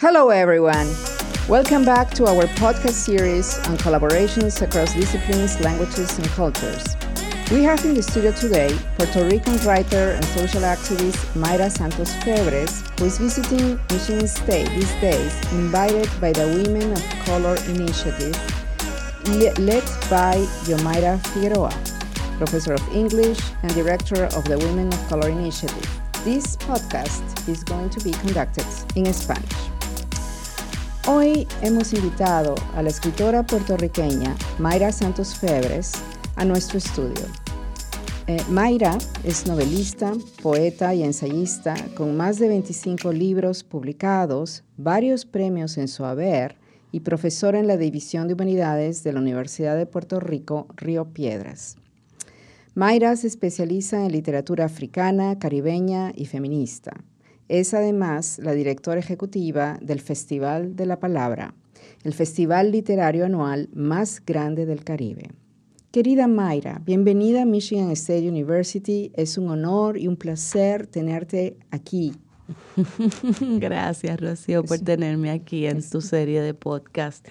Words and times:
Hello, 0.00 0.28
everyone. 0.30 0.86
Welcome 1.48 1.84
back 1.84 2.12
to 2.14 2.26
our 2.26 2.44
podcast 2.54 2.94
series 2.94 3.58
on 3.66 3.76
collaborations 3.78 4.62
across 4.62 4.94
disciplines, 4.94 5.58
languages, 5.58 6.16
and 6.16 6.28
cultures. 6.28 6.84
We 7.50 7.64
have 7.64 7.84
in 7.84 7.94
the 7.94 8.02
studio 8.04 8.30
today 8.30 8.70
Puerto 8.96 9.24
Rican 9.24 9.56
writer 9.66 10.12
and 10.12 10.24
social 10.26 10.60
activist 10.60 11.18
Mayra 11.34 11.68
Santos 11.68 12.14
Febres, 12.22 12.86
who 13.00 13.06
is 13.06 13.18
visiting 13.18 13.80
Michigan 13.90 14.28
State 14.28 14.68
these 14.70 14.94
days, 15.00 15.34
invited 15.50 16.08
by 16.20 16.30
the 16.30 16.46
Women 16.46 16.92
of 16.92 17.02
Color 17.26 17.56
Initiative, 17.66 18.38
led 19.58 19.82
by 20.08 20.38
Yomaira 20.70 21.18
Figueroa, 21.34 21.74
professor 22.38 22.74
of 22.74 22.88
English 22.94 23.40
and 23.64 23.74
director 23.74 24.26
of 24.26 24.44
the 24.44 24.58
Women 24.58 24.92
of 24.94 25.08
Color 25.08 25.30
Initiative. 25.30 25.90
This 26.22 26.56
podcast 26.56 27.48
is 27.48 27.64
going 27.64 27.90
to 27.90 28.00
be 28.04 28.12
conducted 28.12 28.66
in 28.94 29.12
Spanish. 29.12 29.67
Hoy 31.10 31.48
hemos 31.62 31.94
invitado 31.94 32.54
a 32.76 32.82
la 32.82 32.90
escritora 32.90 33.42
puertorriqueña 33.42 34.36
Mayra 34.58 34.92
Santos 34.92 35.34
Febres 35.34 35.92
a 36.36 36.44
nuestro 36.44 36.76
estudio. 36.76 37.24
Eh, 38.26 38.36
Mayra 38.50 38.98
es 39.24 39.46
novelista, 39.46 40.12
poeta 40.42 40.94
y 40.94 41.02
ensayista 41.02 41.74
con 41.94 42.14
más 42.14 42.38
de 42.38 42.48
25 42.48 43.10
libros 43.12 43.64
publicados, 43.64 44.64
varios 44.76 45.24
premios 45.24 45.78
en 45.78 45.88
su 45.88 46.04
haber 46.04 46.56
y 46.92 47.00
profesora 47.00 47.58
en 47.58 47.68
la 47.68 47.78
División 47.78 48.28
de 48.28 48.34
Humanidades 48.34 49.02
de 49.02 49.14
la 49.14 49.20
Universidad 49.20 49.78
de 49.78 49.86
Puerto 49.86 50.20
Rico, 50.20 50.66
Río 50.76 51.06
Piedras. 51.06 51.78
Mayra 52.74 53.16
se 53.16 53.28
especializa 53.28 54.04
en 54.04 54.12
literatura 54.12 54.66
africana, 54.66 55.38
caribeña 55.38 56.12
y 56.14 56.26
feminista. 56.26 56.92
Es 57.48 57.72
además 57.72 58.38
la 58.42 58.52
directora 58.52 59.00
ejecutiva 59.00 59.78
del 59.80 60.00
Festival 60.00 60.76
de 60.76 60.84
la 60.84 61.00
Palabra, 61.00 61.54
el 62.04 62.12
festival 62.12 62.72
literario 62.72 63.24
anual 63.24 63.70
más 63.72 64.22
grande 64.24 64.66
del 64.66 64.84
Caribe. 64.84 65.30
Querida 65.90 66.28
Mayra, 66.28 66.82
bienvenida 66.84 67.42
a 67.42 67.46
Michigan 67.46 67.90
State 67.92 68.28
University. 68.28 69.10
Es 69.14 69.38
un 69.38 69.48
honor 69.48 69.96
y 69.96 70.08
un 70.08 70.16
placer 70.16 70.86
tenerte 70.86 71.56
aquí. 71.70 72.12
Gracias, 73.58 74.20
Rocío, 74.20 74.62
por 74.64 74.78
tenerme 74.80 75.30
aquí 75.30 75.66
en 75.66 75.82
tu 75.88 76.02
serie 76.02 76.42
de 76.42 76.52
podcast, 76.52 77.26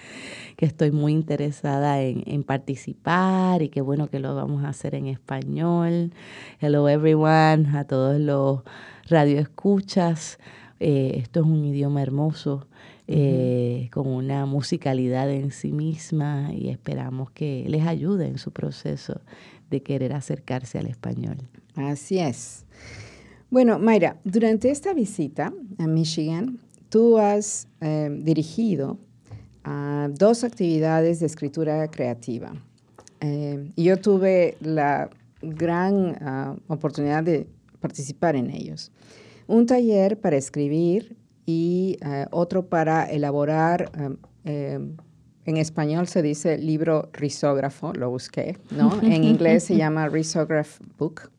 que 0.56 0.66
estoy 0.66 0.90
muy 0.90 1.12
interesada 1.12 2.02
en, 2.02 2.42
participar 2.42 3.62
y 3.62 3.68
qué 3.68 3.80
bueno 3.80 4.08
que 4.08 4.18
lo 4.18 4.34
vamos 4.34 4.64
a 4.64 4.70
hacer 4.70 4.96
en 4.96 5.06
español. 5.06 6.12
Hello, 6.60 6.88
everyone, 6.88 7.68
a 7.76 7.84
todos 7.84 8.20
los 8.20 8.62
radioescuchas. 9.10 10.38
Eh, 10.80 11.14
esto 11.16 11.40
es 11.40 11.46
un 11.46 11.64
idioma 11.64 12.02
hermoso 12.02 12.68
eh, 13.06 13.88
con 13.92 14.06
una 14.06 14.46
musicalidad 14.46 15.30
en 15.30 15.50
sí 15.50 15.72
misma 15.72 16.52
y 16.52 16.68
esperamos 16.68 17.30
que 17.30 17.64
les 17.68 17.86
ayude 17.86 18.26
en 18.26 18.38
su 18.38 18.52
proceso 18.52 19.20
de 19.70 19.82
querer 19.82 20.12
acercarse 20.12 20.78
al 20.78 20.86
español. 20.86 21.36
Así 21.74 22.18
es. 22.18 22.64
Bueno, 23.50 23.78
Mayra, 23.78 24.18
durante 24.24 24.70
esta 24.70 24.92
visita 24.92 25.52
a 25.78 25.86
Michigan, 25.86 26.58
tú 26.90 27.18
has 27.18 27.66
eh, 27.80 28.10
dirigido 28.22 28.98
dos 30.10 30.44
actividades 30.44 31.20
de 31.20 31.26
escritura 31.26 31.88
creativa. 31.90 32.52
Eh, 33.20 33.70
y 33.74 33.84
yo 33.84 33.96
tuve 33.96 34.56
la 34.60 35.10
gran 35.42 36.16
ah, 36.20 36.56
oportunidad 36.68 37.24
de 37.24 37.48
participar 37.80 38.36
en 38.36 38.50
ellos. 38.50 38.92
Un 39.46 39.66
taller 39.66 40.20
para 40.20 40.36
escribir 40.36 41.16
y 41.46 41.96
eh, 42.04 42.26
otro 42.30 42.68
para 42.68 43.10
elaborar, 43.10 43.90
em, 43.94 44.16
em, 44.44 44.96
en 45.46 45.56
español 45.56 46.06
se 46.06 46.20
dice 46.20 46.58
libro 46.58 47.08
risógrafo, 47.14 47.94
lo 47.94 48.10
busqué, 48.10 48.58
¿no? 48.70 48.90
En 49.02 49.24
inglés 49.24 49.64
se 49.64 49.76
llama 49.76 50.08
risograph 50.08 50.78
book. 50.98 51.30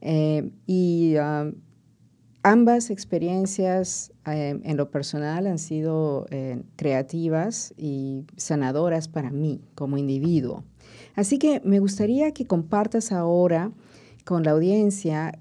Eh, 0.00 0.50
y 0.66 1.16
um, 1.16 1.54
ambas 2.44 2.90
experiencias 2.90 4.12
em, 4.26 4.60
en 4.62 4.76
lo 4.76 4.90
personal 4.92 5.48
han 5.48 5.58
sido 5.58 6.26
eh, 6.30 6.62
creativas 6.76 7.74
y 7.76 8.26
sanadoras 8.36 9.08
para 9.08 9.30
mí 9.30 9.62
como 9.74 9.98
individuo. 9.98 10.62
Así 11.16 11.38
que 11.38 11.60
me 11.64 11.80
gustaría 11.80 12.32
que 12.32 12.46
compartas 12.46 13.10
ahora 13.10 13.72
con 14.24 14.42
la 14.42 14.52
audiencia 14.52 15.32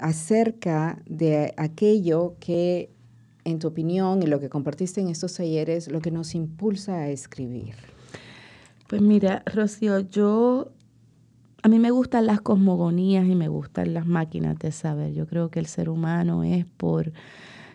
acerca 0.00 1.02
de 1.06 1.52
aquello 1.56 2.36
que 2.40 2.90
en 3.44 3.58
tu 3.58 3.68
opinión, 3.68 4.22
y 4.22 4.26
lo 4.26 4.38
que 4.38 4.48
compartiste 4.48 5.00
en 5.00 5.08
estos 5.08 5.34
talleres, 5.34 5.90
lo 5.90 6.00
que 6.00 6.10
nos 6.10 6.34
impulsa 6.34 6.94
a 6.96 7.08
escribir? 7.08 7.74
Pues 8.86 9.00
mira, 9.00 9.42
Rocío, 9.46 10.00
yo, 10.00 10.72
a 11.62 11.68
mí 11.68 11.78
me 11.78 11.90
gustan 11.90 12.26
las 12.26 12.40
cosmogonías 12.40 13.26
y 13.26 13.34
me 13.34 13.48
gustan 13.48 13.94
las 13.94 14.06
máquinas 14.06 14.58
de 14.58 14.72
saber. 14.72 15.14
Yo 15.14 15.26
creo 15.26 15.50
que 15.50 15.58
el 15.58 15.66
ser 15.66 15.88
humano 15.88 16.44
es 16.44 16.66
por 16.66 17.12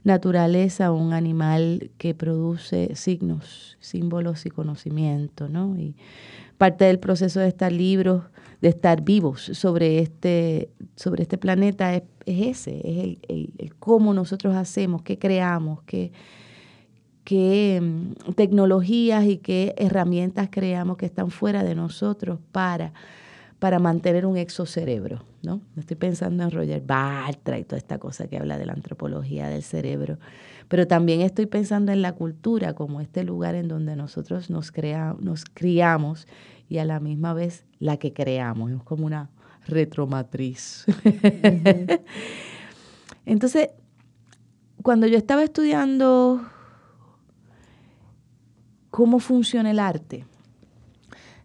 naturaleza 0.03 0.91
un 0.91 1.13
animal 1.13 1.89
que 1.97 2.13
produce 2.13 2.95
signos, 2.95 3.77
símbolos 3.79 4.45
y 4.45 4.51
conocimiento, 4.51 5.49
¿no? 5.49 5.77
Y 5.77 5.95
parte 6.59 6.85
del 6.85 6.99
proceso 6.99 7.39
de 7.39 7.47
estar 7.47 7.71
libros, 7.71 8.23
de 8.65 8.69
estar 8.69 9.03
vivos 9.03 9.41
sobre 9.53 9.99
este, 9.99 10.71
sobre 10.95 11.21
este 11.21 11.37
planeta 11.37 11.93
es, 11.93 12.01
ese, 12.25 12.81
es 12.83 13.17
el, 13.29 13.75
cómo 13.77 14.11
nosotros 14.11 14.55
hacemos, 14.55 15.03
qué 15.03 15.19
creamos, 15.19 15.83
qué, 15.83 16.11
qué 17.23 17.79
mm, 17.79 18.31
tecnologías 18.31 19.23
y 19.25 19.37
qué 19.37 19.75
herramientas 19.77 20.49
creamos 20.49 20.97
que 20.97 21.05
están 21.05 21.29
fuera 21.29 21.63
de 21.63 21.75
nosotros 21.75 22.39
para, 22.51 22.91
para 23.65 23.79
mantener 23.79 24.27
un 24.27 24.37
exocerebro. 24.37 25.23
¿no? 25.41 25.59
Estoy 25.75 25.97
pensando 25.97 26.43
en 26.43 26.51
Roger 26.51 26.83
Bartra 26.85 27.57
y 27.57 27.63
toda 27.63 27.79
esta 27.79 27.97
cosa 27.97 28.27
que 28.27 28.37
habla 28.37 28.59
de 28.59 28.67
la 28.67 28.73
antropología 28.73 29.49
del 29.49 29.63
cerebro, 29.63 30.19
pero 30.67 30.85
también 30.85 31.21
estoy 31.21 31.47
pensando 31.47 31.91
en 31.91 32.03
la 32.03 32.11
cultura 32.11 32.75
como 32.75 33.01
este 33.01 33.23
lugar 33.23 33.55
en 33.55 33.67
donde 33.67 33.95
nosotros 33.95 34.51
nos, 34.51 34.71
crea, 34.71 35.15
nos 35.19 35.45
criamos 35.45 36.27
y 36.69 36.77
a 36.77 36.85
la 36.85 36.99
misma 36.99 37.33
vez 37.33 37.65
la 37.79 37.97
que 37.97 38.13
creamos. 38.13 38.69
Es 38.69 38.83
como 38.83 39.07
una 39.07 39.31
retromatriz. 39.65 40.85
Entonces, 43.25 43.69
cuando 44.83 45.07
yo 45.07 45.17
estaba 45.17 45.43
estudiando 45.43 46.39
cómo 48.91 49.17
funciona 49.17 49.71
el 49.71 49.79
arte, 49.79 50.23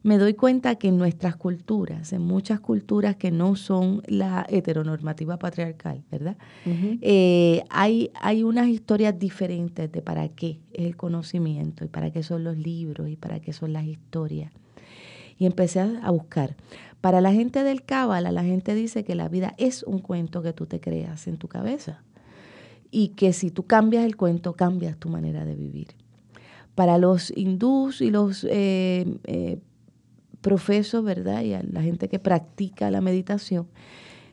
me 0.02 0.18
doy 0.18 0.34
cuenta 0.34 0.76
que 0.76 0.88
en 0.88 0.96
nuestras 0.96 1.36
culturas, 1.36 2.12
en 2.12 2.22
muchas 2.22 2.60
culturas 2.60 3.16
que 3.16 3.30
no 3.30 3.54
son 3.56 4.02
la 4.06 4.46
heteronormativa 4.48 5.38
patriarcal, 5.38 6.02
¿verdad? 6.10 6.36
Eh, 6.64 7.62
hay, 7.68 8.10
hay 8.14 8.42
unas 8.42 8.68
historias 8.68 9.18
diferentes 9.18 9.92
de 9.92 10.02
para 10.02 10.28
qué 10.28 10.60
es 10.72 10.86
el 10.86 10.96
conocimiento 10.96 11.84
y 11.84 11.88
para 11.88 12.10
qué 12.10 12.22
son 12.22 12.44
los 12.44 12.56
libros 12.56 13.08
y 13.08 13.16
para 13.16 13.40
qué 13.40 13.52
son 13.52 13.72
las 13.72 13.84
historias 13.84 14.52
y 15.40 15.46
empecé 15.46 15.80
a 15.80 16.10
buscar. 16.10 16.54
Para 17.00 17.22
la 17.22 17.32
gente 17.32 17.64
del 17.64 17.82
Cábala, 17.82 18.30
la 18.30 18.44
gente 18.44 18.74
dice 18.74 19.04
que 19.04 19.14
la 19.14 19.28
vida 19.28 19.54
es 19.56 19.82
un 19.84 19.98
cuento 19.98 20.42
que 20.42 20.52
tú 20.52 20.66
te 20.66 20.80
creas 20.80 21.26
en 21.26 21.38
tu 21.38 21.48
cabeza 21.48 22.02
y 22.90 23.08
que 23.08 23.32
si 23.32 23.50
tú 23.50 23.66
cambias 23.66 24.04
el 24.04 24.16
cuento, 24.16 24.52
cambias 24.52 24.98
tu 24.98 25.08
manera 25.08 25.46
de 25.46 25.54
vivir. 25.54 25.88
Para 26.74 26.98
los 26.98 27.32
hindús 27.34 28.02
y 28.02 28.10
los 28.10 28.44
eh, 28.44 29.06
eh, 29.24 29.58
profesos, 30.40 31.04
¿verdad? 31.04 31.42
Y 31.42 31.54
a 31.54 31.62
la 31.62 31.82
gente 31.82 32.08
que 32.08 32.18
practica 32.18 32.90
la 32.90 33.00
meditación, 33.00 33.66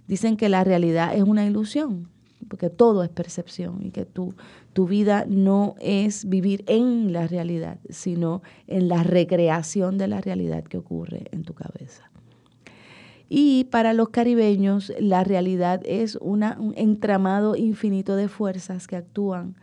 dicen 0.07 0.38
que 0.38 0.50
la 0.50 0.63
realidad 0.63 1.15
es 1.15 1.24
una 1.24 1.45
ilusión, 1.45 2.09
porque 2.48 2.69
todo 2.69 3.04
es 3.04 3.09
percepción 3.09 3.86
y 3.86 3.92
que 3.92 4.06
tú, 4.06 4.33
tu 4.74 4.88
vida 4.88 5.25
no 5.27 5.75
es 5.80 6.30
vivir 6.30 6.63
en 6.68 7.12
la 7.12 7.27
realidad, 7.27 7.80
sino 7.89 8.42
en 8.68 8.88
la 8.88 9.04
recreación 9.04 9.98
de 9.98 10.07
la 10.07 10.21
realidad 10.21 10.63
que 10.63 10.77
ocurre 10.77 11.25
en 11.31 11.44
tu 11.44 11.54
cabeza. 11.54 12.10
Y 13.30 13.65
para 13.65 13.94
los 13.94 14.10
caribeños 14.10 14.94
la 15.00 15.24
realidad 15.24 15.81
es 15.83 16.15
un 16.15 16.44
entramado 16.77 17.57
infinito 17.57 18.15
de 18.15 18.30
fuerzas 18.30 18.88
que 18.88 18.95
actúan 18.95 19.56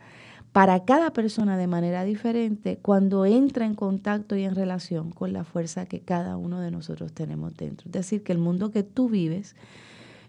para 0.55 0.85
cada 0.85 1.11
persona 1.11 1.57
de 1.57 1.67
manera 1.67 2.05
diferente 2.05 2.79
cuando 2.81 3.25
entra 3.25 3.65
en 3.65 3.75
contacto 3.75 4.37
y 4.37 4.45
en 4.45 4.55
relación 4.55 5.11
con 5.11 5.33
la 5.33 5.43
fuerza 5.43 5.85
que 5.85 5.99
cada 5.99 6.37
uno 6.37 6.61
de 6.61 6.71
nosotros 6.71 7.11
tenemos 7.11 7.57
dentro. 7.57 7.89
Es 7.89 7.91
decir, 7.91 8.23
que 8.23 8.31
el 8.31 8.37
mundo 8.37 8.71
que 8.71 8.81
tú 8.81 9.09
vives 9.09 9.53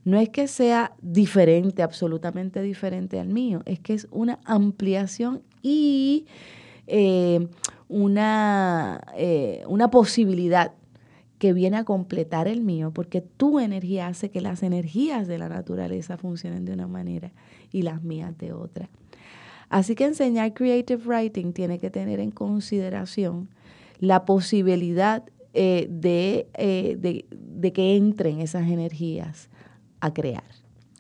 no 0.05 0.19
es 0.19 0.28
que 0.31 0.49
sea 0.49 0.94
diferente, 1.00 1.84
absolutamente 1.84 2.61
diferente 2.61 3.20
al 3.20 3.28
mío, 3.28 3.62
es 3.67 3.78
que 3.78 3.94
es 3.94 4.08
una 4.11 4.40
ampliación 4.44 5.43
y 5.62 6.26
eh, 6.88 7.46
una, 7.88 9.05
eh, 9.17 9.62
una 9.69 9.90
posibilidad 9.93 10.72
que 11.38 11.52
viene 11.52 11.76
a 11.76 11.84
completar 11.84 12.49
el 12.49 12.62
mío, 12.62 12.90
porque 12.93 13.20
tu 13.20 13.61
energía 13.61 14.08
hace 14.08 14.32
que 14.32 14.40
las 14.40 14.64
energías 14.64 15.29
de 15.29 15.38
la 15.38 15.49
naturaleza 15.49 16.17
funcionen 16.17 16.64
de 16.64 16.72
una 16.72 16.88
manera 16.88 17.31
y 17.70 17.82
las 17.82 18.02
mías 18.02 18.37
de 18.38 18.52
otra. 18.52 18.88
Así 19.68 19.94
que 19.94 20.04
enseñar 20.04 20.54
creative 20.54 21.02
writing 21.04 21.52
tiene 21.52 21.78
que 21.78 21.90
tener 21.90 22.20
en 22.20 22.30
consideración 22.30 23.48
la 23.98 24.24
posibilidad 24.24 25.24
eh, 25.54 25.88
eh, 26.02 26.96
de, 26.98 27.26
de, 27.30 27.72
que 27.72 27.96
entren 27.96 28.40
esas 28.40 28.68
energías 28.68 29.48
a 30.00 30.12
crear. 30.12 30.44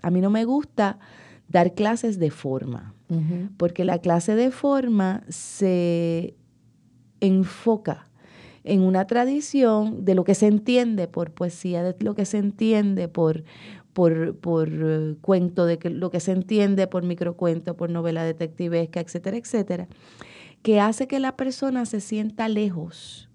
A 0.02 0.10
mí 0.10 0.20
no 0.20 0.30
me 0.30 0.44
gusta 0.44 0.98
dar 1.48 1.74
clases 1.74 2.18
de 2.18 2.30
forma, 2.30 2.94
porque 3.56 3.84
la 3.84 3.98
clase 3.98 4.34
de 4.34 4.50
forma 4.50 5.22
se 5.28 6.34
enfoca 7.20 8.08
en 8.64 8.82
una 8.82 9.06
tradición 9.06 10.04
de 10.04 10.14
lo 10.16 10.24
que 10.24 10.34
se 10.34 10.48
entiende 10.48 11.06
por 11.06 11.30
poesía, 11.30 11.84
de 11.84 11.94
lo 12.00 12.14
que 12.14 12.24
se 12.24 12.38
entiende 12.38 13.06
por, 13.06 13.44
por, 13.96 14.36
por 14.36 14.68
eh, 14.70 15.14
cuento, 15.22 15.64
de 15.64 15.78
que, 15.78 15.88
lo 15.88 16.10
que 16.10 16.20
se 16.20 16.32
entiende 16.32 16.86
por 16.86 17.02
microcuento, 17.02 17.78
por 17.78 17.88
novela 17.88 18.24
detectivesca, 18.24 19.00
etcétera, 19.00 19.38
etcétera, 19.38 19.88
que 20.60 20.80
hace 20.80 21.06
que 21.06 21.18
la 21.18 21.34
persona 21.34 21.86
se 21.86 22.02
sienta 22.02 22.46
lejos, 22.50 23.30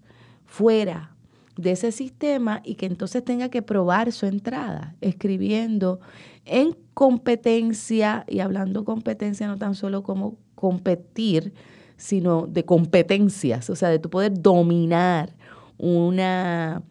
fuera 0.46 1.16
de 1.56 1.72
ese 1.72 1.90
sistema 1.90 2.60
y 2.64 2.76
que 2.76 2.86
entonces 2.86 3.24
tenga 3.24 3.48
que 3.48 3.60
probar 3.60 4.12
su 4.12 4.26
entrada, 4.26 4.94
escribiendo 5.00 5.98
en 6.44 6.76
competencia 6.94 8.24
y 8.28 8.38
hablando 8.38 8.84
competencia 8.84 9.48
no 9.48 9.56
tan 9.56 9.74
solo 9.74 10.04
como 10.04 10.36
competir, 10.54 11.54
sino 11.96 12.46
de 12.46 12.64
competencias, 12.64 13.68
o 13.68 13.74
sea, 13.74 13.88
de 13.88 13.98
tu 13.98 14.10
poder 14.10 14.40
dominar 14.40 15.34
una, 15.76 16.84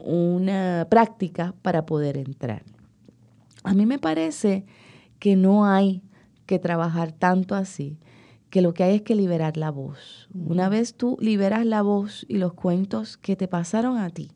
una 0.00 0.88
práctica 0.90 1.54
para 1.62 1.86
poder 1.86 2.16
entrar. 2.16 2.73
A 3.64 3.74
mí 3.74 3.86
me 3.86 3.98
parece 3.98 4.66
que 5.18 5.36
no 5.36 5.66
hay 5.66 6.02
que 6.46 6.58
trabajar 6.58 7.12
tanto 7.12 7.54
así, 7.54 7.98
que 8.50 8.62
lo 8.62 8.74
que 8.74 8.84
hay 8.84 8.96
es 8.96 9.02
que 9.02 9.16
liberar 9.16 9.56
la 9.56 9.70
voz. 9.70 10.28
Una 10.32 10.68
vez 10.68 10.94
tú 10.94 11.16
liberas 11.20 11.66
la 11.66 11.82
voz 11.82 12.24
y 12.28 12.36
los 12.36 12.52
cuentos 12.52 13.16
que 13.16 13.34
te 13.34 13.48
pasaron 13.48 13.96
a 13.96 14.10
ti, 14.10 14.30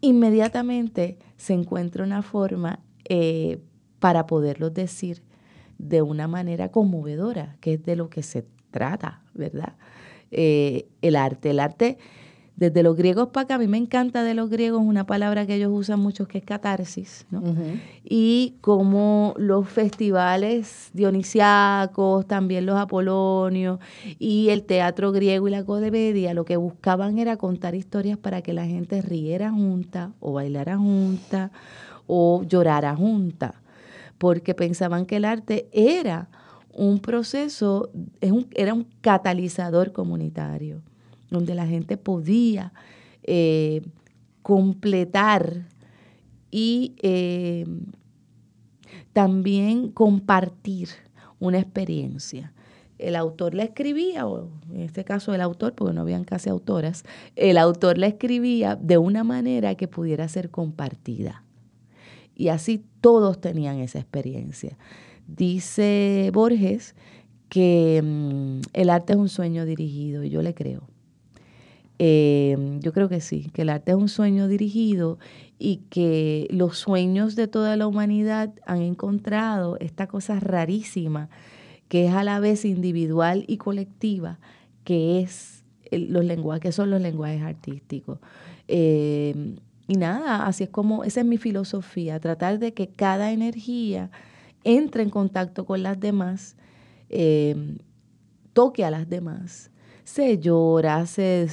inmediatamente 0.00 1.18
se 1.36 1.54
encuentra 1.54 2.04
una 2.04 2.22
forma 2.22 2.80
eh, 3.08 3.58
para 3.98 4.26
poderlos 4.26 4.74
decir 4.74 5.24
de 5.78 6.02
una 6.02 6.28
manera 6.28 6.70
conmovedora, 6.70 7.56
que 7.60 7.74
es 7.74 7.84
de 7.84 7.96
lo 7.96 8.10
que 8.10 8.22
se 8.22 8.46
trata, 8.70 9.22
¿verdad? 9.34 9.76
Eh, 10.30 10.88
el 11.00 11.16
arte. 11.16 11.50
El 11.50 11.60
arte, 11.60 11.98
desde 12.58 12.82
los 12.82 12.96
griegos 12.96 13.28
para 13.28 13.44
acá, 13.44 13.54
a 13.54 13.58
mí 13.58 13.68
me 13.68 13.78
encanta 13.78 14.24
de 14.24 14.34
los 14.34 14.50
griegos 14.50 14.82
una 14.82 15.06
palabra 15.06 15.46
que 15.46 15.54
ellos 15.54 15.70
usan 15.72 16.00
mucho 16.00 16.26
que 16.26 16.38
es 16.38 16.44
catarsis, 16.44 17.24
¿no? 17.30 17.40
Y 18.02 18.56
como 18.60 19.34
los 19.38 19.68
festivales 19.68 20.90
dionisiacos, 20.92 22.26
también 22.26 22.66
los 22.66 22.76
apolonios 22.76 23.78
y 24.18 24.48
el 24.48 24.64
teatro 24.64 25.12
griego 25.12 25.46
y 25.46 25.52
la 25.52 25.64
comedia, 25.64 26.34
lo 26.34 26.44
que 26.44 26.56
buscaban 26.56 27.18
era 27.18 27.36
contar 27.36 27.76
historias 27.76 28.18
para 28.18 28.42
que 28.42 28.52
la 28.52 28.66
gente 28.66 29.02
riera 29.02 29.52
junta 29.52 30.12
o 30.18 30.32
bailara 30.32 30.76
junta 30.76 31.52
o 32.08 32.42
llorara 32.42 32.96
junta, 32.96 33.62
porque 34.18 34.54
pensaban 34.54 35.06
que 35.06 35.16
el 35.16 35.24
arte 35.24 35.68
era 35.70 36.28
un 36.72 36.98
proceso, 36.98 37.90
era 38.20 38.74
un 38.74 38.86
catalizador 39.00 39.92
comunitario, 39.92 40.82
donde 41.30 41.54
la 41.54 41.66
gente 41.66 41.96
podía 41.96 42.72
eh, 43.22 43.82
completar 44.42 45.66
y 46.50 46.94
eh, 47.02 47.66
también 49.12 49.90
compartir 49.90 50.88
una 51.40 51.58
experiencia. 51.58 52.52
El 52.98 53.14
autor 53.14 53.54
la 53.54 53.62
escribía, 53.64 54.26
o 54.26 54.48
en 54.72 54.80
este 54.80 55.04
caso 55.04 55.32
el 55.34 55.40
autor, 55.40 55.74
porque 55.74 55.94
no 55.94 56.00
habían 56.00 56.24
casi 56.24 56.50
autoras, 56.50 57.04
el 57.36 57.58
autor 57.58 57.98
la 57.98 58.08
escribía 58.08 58.74
de 58.74 58.98
una 58.98 59.22
manera 59.22 59.74
que 59.76 59.86
pudiera 59.86 60.26
ser 60.28 60.50
compartida. 60.50 61.44
Y 62.34 62.48
así 62.48 62.84
todos 63.00 63.40
tenían 63.40 63.78
esa 63.78 63.98
experiencia. 63.98 64.78
Dice 65.26 66.30
Borges 66.32 66.94
que 67.48 68.00
mm, 68.02 68.60
el 68.72 68.90
arte 68.90 69.12
es 69.12 69.18
un 69.18 69.28
sueño 69.28 69.64
dirigido 69.64 70.24
y 70.24 70.30
yo 70.30 70.42
le 70.42 70.54
creo. 70.54 70.88
Em, 71.98 72.80
yo 72.80 72.92
creo 72.92 73.08
que 73.08 73.20
sí, 73.20 73.50
que 73.52 73.62
el 73.62 73.70
arte 73.70 73.92
es 73.92 73.96
un 73.96 74.08
sueño 74.08 74.46
dirigido 74.48 75.18
y 75.58 75.78
que 75.90 76.46
los 76.50 76.78
sueños 76.78 77.34
de 77.34 77.48
toda 77.48 77.76
la 77.76 77.86
humanidad 77.88 78.54
han 78.66 78.82
encontrado 78.82 79.76
esta 79.80 80.06
cosa 80.06 80.38
rarísima 80.38 81.28
que 81.88 82.06
es 82.06 82.14
a 82.14 82.22
la 82.24 82.38
vez 82.38 82.64
individual 82.64 83.44
y 83.48 83.56
colectiva, 83.56 84.38
que 84.84 85.20
es 85.20 85.64
los 85.90 86.24
lenguajes, 86.24 86.74
son 86.74 86.90
los 86.90 87.00
lenguajes 87.00 87.42
artísticos. 87.42 88.18
Em, 88.68 89.56
y 89.86 89.94
nada, 89.96 90.46
así 90.46 90.64
es 90.64 90.70
como, 90.70 91.04
esa 91.04 91.20
es 91.20 91.26
mi 91.26 91.38
filosofía, 91.38 92.20
tratar 92.20 92.58
de 92.58 92.74
que 92.74 92.88
cada 92.88 93.32
energía 93.32 94.10
entre 94.64 95.02
en 95.02 95.10
contacto 95.10 95.64
con 95.64 95.82
las 95.82 95.98
demás, 95.98 96.56
em, 97.08 97.78
toque 98.52 98.84
a 98.84 98.90
las 98.90 99.08
demás. 99.08 99.70
Se 100.08 100.38
llora, 100.38 101.04
se, 101.04 101.46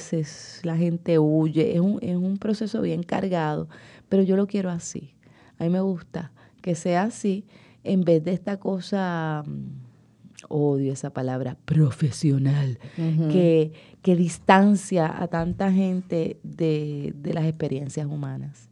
la 0.62 0.78
gente 0.78 1.18
huye, 1.18 1.74
es 1.74 1.80
un, 1.80 1.98
es 2.00 2.16
un 2.16 2.38
proceso 2.38 2.80
bien 2.80 3.02
cargado, 3.02 3.68
pero 4.08 4.22
yo 4.22 4.34
lo 4.34 4.46
quiero 4.46 4.70
así. 4.70 5.14
A 5.58 5.64
mí 5.64 5.70
me 5.70 5.80
gusta 5.82 6.32
que 6.62 6.74
sea 6.74 7.02
así 7.02 7.44
en 7.84 8.00
vez 8.00 8.24
de 8.24 8.32
esta 8.32 8.56
cosa, 8.56 9.44
mm, 9.46 10.48
odio 10.48 10.90
esa 10.90 11.10
palabra, 11.10 11.58
profesional, 11.66 12.78
que, 12.96 13.72
que, 14.00 14.16
distancia 14.16 15.22
a 15.22 15.28
tanta 15.28 15.70
gente 15.70 16.40
de, 16.42 17.14
las 17.24 17.44
experiencias 17.44 18.06
humanas. 18.06 18.70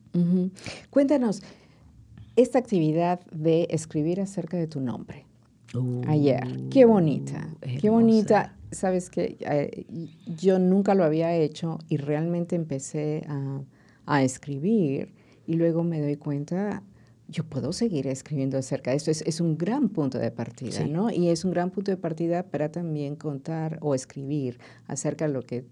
Cuéntanos, 0.89 1.43
esta 2.37 2.59
actividad 2.59 3.21
de 3.33 3.67
escribir 3.69 4.23
acerca 4.23 4.57
de 4.57 4.67
tu 4.67 4.81
nombre. 4.81 5.27
Ayer. 6.09 6.69
Qué 6.71 6.87
bonita. 6.87 7.49
Qué 7.81 7.91
bonita. 7.91 8.55
Sabes 8.75 9.11
que 9.11 9.37
eh, 9.41 9.87
yo 10.27 10.59
nunca 10.59 10.95
lo 10.95 11.05
había 11.05 11.35
hecho 11.35 11.79
y 11.89 11.97
realmente 11.97 12.57
empecé 12.57 13.27
a, 14.07 14.23
escribir 14.23 15.15
y 15.47 15.55
luego 15.55 15.83
me 15.83 16.01
doy 16.01 16.17
cuenta, 16.17 16.83
yo 17.29 17.45
puedo 17.45 17.73
seguir 17.73 18.07
escribiendo 18.07 18.59
acerca 18.59 18.91
de 18.91 18.99
esto. 18.99 19.11
Es, 19.11 19.41
un 19.41 19.57
gran 19.57 19.89
punto 19.89 20.19
de 20.19 20.31
partida, 20.31 20.87
¿no? 20.87 21.11
Y 21.11 21.29
es 21.29 21.45
un 21.45 21.53
gran 21.53 21.71
punto 21.71 21.91
de 21.91 21.97
partida 21.97 22.43
para 22.43 22.71
también 22.71 23.17
contar 23.17 23.79
o 23.81 23.95
escribir 23.95 24.59
acerca 24.87 25.27
de 25.27 25.33
lo 25.33 25.43
que 25.43 25.65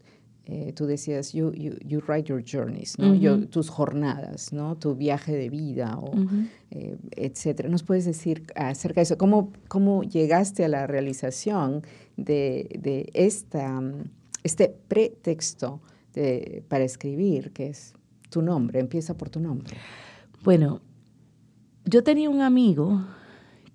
eh, 0.44 0.72
tú 0.74 0.86
decías, 0.86 1.32
you, 1.32 1.52
you, 1.52 2.00
write 2.08 2.28
your 2.28 2.42
journeys, 2.44 2.98
¿no? 2.98 3.46
tus 3.46 3.68
jornadas, 3.68 4.52
¿no? 4.52 4.76
Tu 4.76 4.96
viaje 4.96 5.36
de 5.36 5.48
vida, 5.48 5.96
o, 5.96 6.12
eh, 6.70 6.96
etcétera. 7.12 7.68
¿Nos 7.68 7.84
puedes 7.84 8.04
decir 8.04 8.44
acerca 8.56 9.00
de 9.00 9.02
eso? 9.02 9.18
¿Cómo, 9.18 9.52
cómo 9.68 10.02
llegaste 10.02 10.64
a 10.64 10.68
la 10.68 10.88
realización 10.88 11.82
de, 12.16 12.68
de 12.80 13.08
esta, 13.14 13.80
este 14.42 14.68
pretexto 14.68 15.80
de, 16.12 16.64
para 16.68 16.82
escribir, 16.82 17.52
que 17.52 17.68
es 17.68 17.94
tu 18.28 18.42
nombre, 18.42 18.80
empieza 18.80 19.16
por 19.16 19.30
tu 19.30 19.38
nombre? 19.38 19.76
Bueno, 20.42 20.80
yo 21.84 22.02
tenía 22.02 22.28
un 22.28 22.40
amigo 22.40 23.00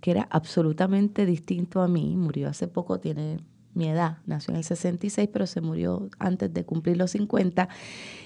que 0.02 0.12
era 0.12 0.28
absolutamente 0.30 1.26
distinto 1.26 1.82
a 1.82 1.88
mí, 1.88 2.18
murió 2.18 2.50
hace 2.50 2.68
poco, 2.68 3.00
tiene 3.00 3.40
mi 3.74 3.88
edad, 3.88 4.18
nació 4.26 4.52
en 4.52 4.58
el 4.58 4.64
66, 4.64 5.30
pero 5.32 5.48
se 5.48 5.62
murió 5.62 6.10
antes 6.20 6.54
de 6.54 6.66
cumplir 6.66 6.98
los 6.98 7.12
50, 7.12 7.70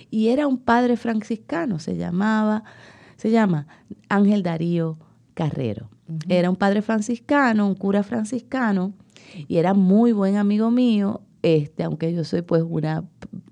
y 0.09 0.29
era 0.29 0.47
un 0.47 0.57
padre 0.57 0.97
franciscano, 0.97 1.79
se 1.79 1.97
llamaba, 1.97 2.63
se 3.17 3.31
llama 3.31 3.67
Ángel 4.09 4.43
Darío 4.43 4.97
Carrero. 5.33 5.89
Era 6.27 6.49
un 6.49 6.55
padre 6.55 6.81
franciscano, 6.81 7.67
un 7.67 7.75
cura 7.75 8.03
franciscano, 8.03 8.93
y 9.47 9.57
era 9.57 9.73
muy 9.73 10.11
buen 10.11 10.37
amigo 10.37 10.71
mío, 10.71 11.21
este, 11.41 11.83
aunque 11.83 12.13
yo 12.13 12.23
soy 12.23 12.41
pues 12.41 12.63
una 12.67 13.03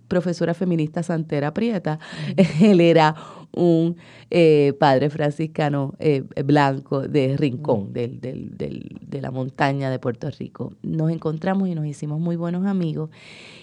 profesora 0.07 0.53
feminista 0.53 1.03
santera 1.03 1.53
prieta, 1.53 1.99
él 2.61 2.81
era 2.81 3.15
un 3.51 3.97
eh, 4.29 4.73
padre 4.79 5.09
franciscano 5.09 5.95
eh, 5.99 6.23
blanco 6.45 7.07
de 7.07 7.35
Rincón, 7.37 7.93
del, 7.93 8.19
del, 8.19 8.97
de 9.01 9.21
la 9.21 9.31
montaña 9.31 9.89
de 9.89 9.99
Puerto 9.99 10.29
Rico. 10.29 10.73
Nos 10.83 11.11
encontramos 11.11 11.67
y 11.67 11.75
nos 11.75 11.85
hicimos 11.85 12.19
muy 12.19 12.35
buenos 12.35 12.65
amigos. 12.65 13.09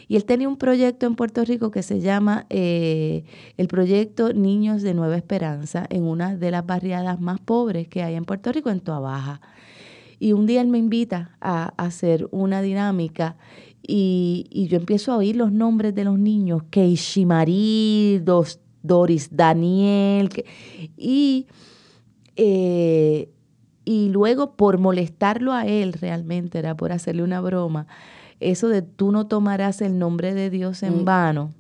Y 0.09 0.17
él 0.17 0.25
tenía 0.25 0.49
un 0.49 0.57
proyecto 0.57 1.07
en 1.07 1.17
Puerto 1.17 1.45
Rico 1.45 1.71
que 1.71 1.83
se 1.83 2.01
llama 2.01 2.47
eh, 2.51 3.25
el 3.57 3.69
proyecto 3.69 4.33
Niños 4.33 4.83
de 4.83 4.95
Nueva 4.95 5.17
Esperanza 5.17 5.87
en 5.91 6.05
una 6.05 6.37
de 6.37 6.51
las 6.51 6.65
barriadas 6.65 7.21
más 7.21 7.41
pobres 7.41 7.89
que 7.89 8.03
hay 8.03 8.15
en 8.15 8.25
Puerto 8.25 8.53
Rico, 8.53 8.71
en 8.71 8.81
Toa 8.81 9.01
Baja. 9.01 9.41
Y 10.19 10.33
un 10.33 10.47
día 10.47 10.61
él 10.61 10.69
me 10.69 10.79
invita 10.79 11.37
a, 11.41 11.75
hacer 11.77 12.29
una 12.31 12.63
dinámica 12.63 13.37
y, 13.83 14.47
y, 14.51 14.67
yo 14.67 14.79
empiezo 14.79 15.13
a 15.13 15.19
oír 15.19 15.37
los 15.37 15.53
nombres 15.53 15.95
de 15.95 16.03
los 16.03 16.19
niños, 16.19 16.63
Keishimari, 16.71 18.21
Doris 18.87 19.29
Daniel, 19.31 20.31
y 20.97 21.47
eh, 22.37 23.31
y 23.87 24.09
luego 24.09 24.57
por 24.57 24.79
molestarlo 24.79 25.53
a 25.53 25.65
él 25.65 25.93
realmente, 25.93 26.59
era 26.59 26.77
por 26.77 26.93
hacerle 26.93 27.23
una 27.23 27.41
broma, 27.41 27.87
eso 28.41 28.69
de 28.69 28.83
tú 28.83 29.13
no 29.13 29.29
tomarás 29.29 29.81
el 29.81 29.99
nombre 29.99 30.35
de 30.35 30.51
Dios 30.51 30.83
en 30.83 31.03
mm. 31.03 31.05
vano. 31.05 31.55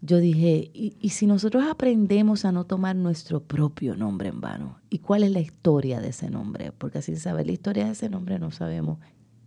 Yo 0.00 0.16
dije, 0.16 0.70
¿y, 0.72 0.96
¿y, 0.98 1.10
si 1.10 1.26
nosotros 1.26 1.64
aprendemos 1.68 2.44
a 2.44 2.52
no 2.52 2.64
tomar 2.64 2.96
nuestro 2.96 3.42
propio 3.42 3.96
nombre 3.96 4.30
en 4.30 4.40
vano? 4.40 4.78
¿Y 4.88 5.00
cuál 5.00 5.24
es 5.24 5.30
la 5.30 5.40
historia 5.40 6.00
de 6.00 6.08
ese 6.08 6.30
nombre? 6.30 6.72
Porque 6.72 7.02
sin 7.02 7.18
saber 7.18 7.46
la 7.46 7.52
historia 7.52 7.84
de 7.84 7.92
ese 7.92 8.08
nombre 8.08 8.38
no 8.38 8.50
sabemos 8.50 8.98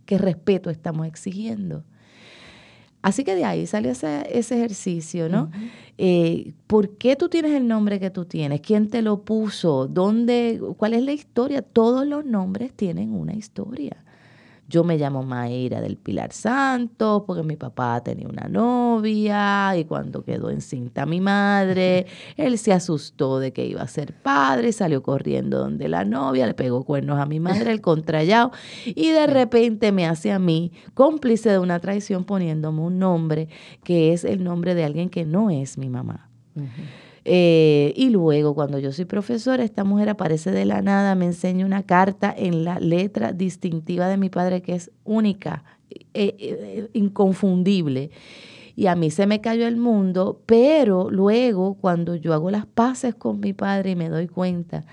qué 0.06 0.18
respeto 0.18 0.70
estamos 0.70 1.06
exigiendo. 1.06 1.84
Así 3.02 3.24
que 3.24 3.34
de 3.34 3.44
ahí 3.44 3.66
salió 3.66 3.90
ese, 3.90 4.24
ejercicio, 4.30 5.28
¿no? 5.28 5.50
Eh, 5.98 6.52
¿Por 6.68 6.96
qué 6.96 7.16
tú 7.16 7.28
tienes 7.28 7.52
el 7.52 7.66
nombre 7.66 7.98
que 7.98 8.10
tú 8.10 8.24
tienes? 8.24 8.60
¿Quién 8.60 8.88
te 8.88 9.02
lo 9.02 9.24
puso? 9.24 9.88
¿Dónde? 9.88 10.60
¿Cuál 10.76 10.94
es 10.94 11.02
la 11.02 11.12
historia? 11.12 11.62
Todos 11.62 12.06
los 12.06 12.24
nombres 12.24 12.72
tienen 12.72 13.12
una 13.12 13.34
historia. 13.34 13.96
Yo 14.72 14.84
me 14.84 14.96
llamo 14.96 15.22
Mayra 15.22 15.82
del 15.82 15.98
Pilar 15.98 16.32
Santos 16.32 17.24
porque 17.26 17.42
mi 17.42 17.56
papá 17.56 18.02
tenía 18.02 18.26
una 18.26 18.48
novia 18.48 19.76
y 19.76 19.84
cuando 19.84 20.24
quedó 20.24 20.48
encinta 20.48 21.04
mi 21.04 21.20
madre, 21.20 22.06
él 22.38 22.56
se 22.56 22.72
asustó 22.72 23.38
de 23.38 23.52
que 23.52 23.66
iba 23.66 23.82
a 23.82 23.86
ser 23.86 24.14
padre, 24.14 24.72
salió 24.72 25.02
corriendo 25.02 25.58
donde 25.58 25.88
la 25.88 26.06
novia, 26.06 26.46
le 26.46 26.54
pegó 26.54 26.84
cuernos 26.84 27.20
a 27.20 27.26
mi 27.26 27.38
madre, 27.38 27.70
el 27.70 27.82
contrallado, 27.82 28.50
y 28.86 29.10
de 29.10 29.26
repente 29.26 29.92
me 29.92 30.06
hace 30.06 30.32
a 30.32 30.38
mí 30.38 30.72
cómplice 30.94 31.50
de 31.50 31.58
una 31.58 31.78
traición 31.78 32.24
poniéndome 32.24 32.80
un 32.80 32.98
nombre 32.98 33.48
que 33.84 34.14
es 34.14 34.24
el 34.24 34.42
nombre 34.42 34.74
de 34.74 34.84
alguien 34.84 35.10
que 35.10 35.26
no 35.26 35.50
es 35.50 35.76
mi 35.76 35.90
mamá. 35.90 36.30
Eh, 37.24 37.92
y 37.96 38.10
luego, 38.10 38.54
cuando 38.54 38.78
yo 38.78 38.90
soy 38.92 39.04
profesora, 39.04 39.62
esta 39.62 39.84
mujer 39.84 40.08
aparece 40.08 40.50
de 40.50 40.64
la 40.64 40.82
nada, 40.82 41.14
me 41.14 41.26
enseña 41.26 41.64
una 41.64 41.84
carta 41.84 42.34
en 42.36 42.64
la 42.64 42.80
letra 42.80 43.32
distintiva 43.32 44.08
de 44.08 44.16
mi 44.16 44.28
padre 44.28 44.62
que 44.62 44.74
es 44.74 44.90
única, 45.04 45.64
eh, 45.90 46.02
eh, 46.14 46.88
inconfundible. 46.92 48.10
Y 48.74 48.86
a 48.86 48.96
mí 48.96 49.10
se 49.10 49.26
me 49.26 49.40
cayó 49.40 49.68
el 49.68 49.76
mundo, 49.76 50.40
pero 50.46 51.10
luego, 51.10 51.74
cuando 51.74 52.16
yo 52.16 52.32
hago 52.32 52.50
las 52.50 52.66
paces 52.66 53.14
con 53.14 53.38
mi 53.38 53.52
padre 53.52 53.90
y 53.90 53.96
me 53.96 54.08
doy 54.08 54.28
cuenta 54.28 54.84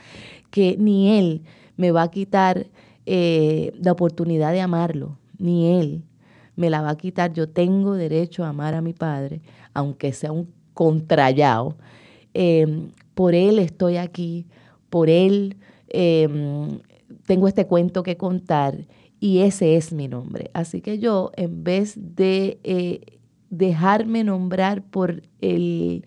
que 0.51 0.75
ni 0.77 1.17
él 1.17 1.43
me 1.77 1.91
va 1.91 2.03
a 2.03 2.11
quitar 2.11 2.67
la 3.05 3.91
oportunidad 3.91 4.51
de 4.51 4.61
amarlo, 4.61 5.17
ni 5.39 5.79
él 5.79 6.03
me 6.55 6.69
la 6.69 6.81
va 6.81 6.91
a 6.91 6.97
quitar. 6.97 7.33
Yo 7.33 7.49
tengo 7.49 7.95
derecho 7.95 8.43
a 8.43 8.49
amar 8.49 8.75
a 8.75 8.81
mi 8.81 8.93
padre, 8.93 9.41
aunque 9.73 10.13
sea 10.13 10.31
un 10.31 10.53
contrallado. 10.75 11.75
Em, 12.41 12.91
por 13.15 13.35
él 13.35 13.59
estoy 13.59 13.97
aquí, 13.97 14.45
por 14.89 15.09
él 15.09 15.57
em, 15.89 16.79
tengo 17.25 17.49
este 17.49 17.67
cuento 17.67 18.01
que 18.01 18.15
contar 18.15 18.87
y 19.19 19.39
ese 19.39 19.75
es 19.75 19.91
mi 19.91 20.07
nombre. 20.07 20.49
Así 20.53 20.79
que 20.79 20.99
yo, 20.99 21.31
en 21.35 21.65
vez 21.65 21.95
de 21.97 22.57
eh, 22.63 23.01
dejarme 23.49 24.23
nombrar 24.23 24.83
por 24.83 25.21
el 25.41 26.05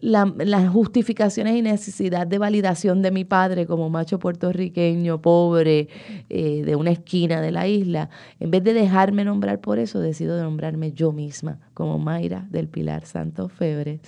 las 0.00 0.68
justificaciones 0.70 1.56
y 1.56 1.62
necesidad 1.62 2.26
de 2.26 2.38
validación 2.38 3.02
de 3.02 3.10
mi 3.10 3.24
padre 3.24 3.66
como 3.66 3.90
macho 3.90 4.18
puertorriqueño, 4.18 5.20
pobre, 5.20 5.88
eh, 6.28 6.62
de 6.64 6.76
una 6.76 6.90
esquina 6.90 7.40
de 7.40 7.50
la 7.50 7.68
isla, 7.68 8.10
en 8.38 8.50
vez 8.50 8.64
de 8.64 8.72
dejarme 8.72 9.24
nombrar 9.24 9.60
por 9.60 9.78
eso, 9.78 10.00
decido 10.00 10.40
nombrarme 10.42 10.92
yo 10.92 11.12
misma 11.12 11.58
como 11.74 11.98
Mayra 11.98 12.46
del 12.50 12.68
Pilar 12.68 13.04
Santos 13.04 13.52
Febre. 13.52 14.00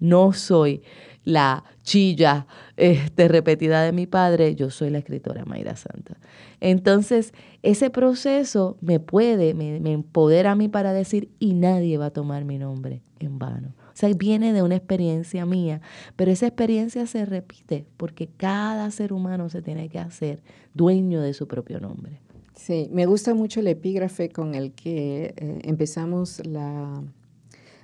No 0.00 0.32
soy 0.32 0.82
la 1.24 1.64
chilla 1.82 2.46
este, 2.76 3.28
repetida 3.28 3.82
de 3.82 3.92
mi 3.92 4.06
padre, 4.06 4.54
yo 4.54 4.70
soy 4.70 4.90
la 4.90 4.98
escritora 4.98 5.44
Mayra 5.44 5.76
Santa. 5.76 6.18
Entonces, 6.60 7.32
ese 7.62 7.90
proceso 7.90 8.76
me 8.80 9.00
puede, 9.00 9.54
me, 9.54 9.80
me 9.80 9.92
empodera 9.92 10.52
a 10.52 10.54
mí 10.54 10.68
para 10.68 10.92
decir, 10.92 11.30
y 11.38 11.54
nadie 11.54 11.98
va 11.98 12.06
a 12.06 12.10
tomar 12.10 12.44
mi 12.44 12.58
nombre 12.58 13.02
en 13.20 13.38
vano. 13.38 13.74
Sea, 13.94 14.12
viene 14.12 14.52
de 14.52 14.62
una 14.62 14.76
experiencia 14.76 15.46
mía, 15.46 15.80
pero 16.16 16.30
esa 16.30 16.46
experiencia 16.46 17.06
se 17.06 17.24
repite 17.24 17.86
porque 17.96 18.28
cada 18.28 18.90
ser 18.90 19.12
humano 19.12 19.48
se 19.48 19.62
tiene 19.62 19.88
que 19.88 19.98
hacer 19.98 20.42
dueño 20.74 21.20
de 21.22 21.32
su 21.32 21.46
propio 21.46 21.80
nombre. 21.80 22.20
Sí, 22.54 22.88
me 22.92 23.06
gusta 23.06 23.34
mucho 23.34 23.60
el 23.60 23.68
epígrafe 23.68 24.28
con 24.28 24.54
el 24.54 24.72
que 24.72 25.34
eh, 25.36 25.58
empezamos 25.64 26.44
la, 26.46 27.02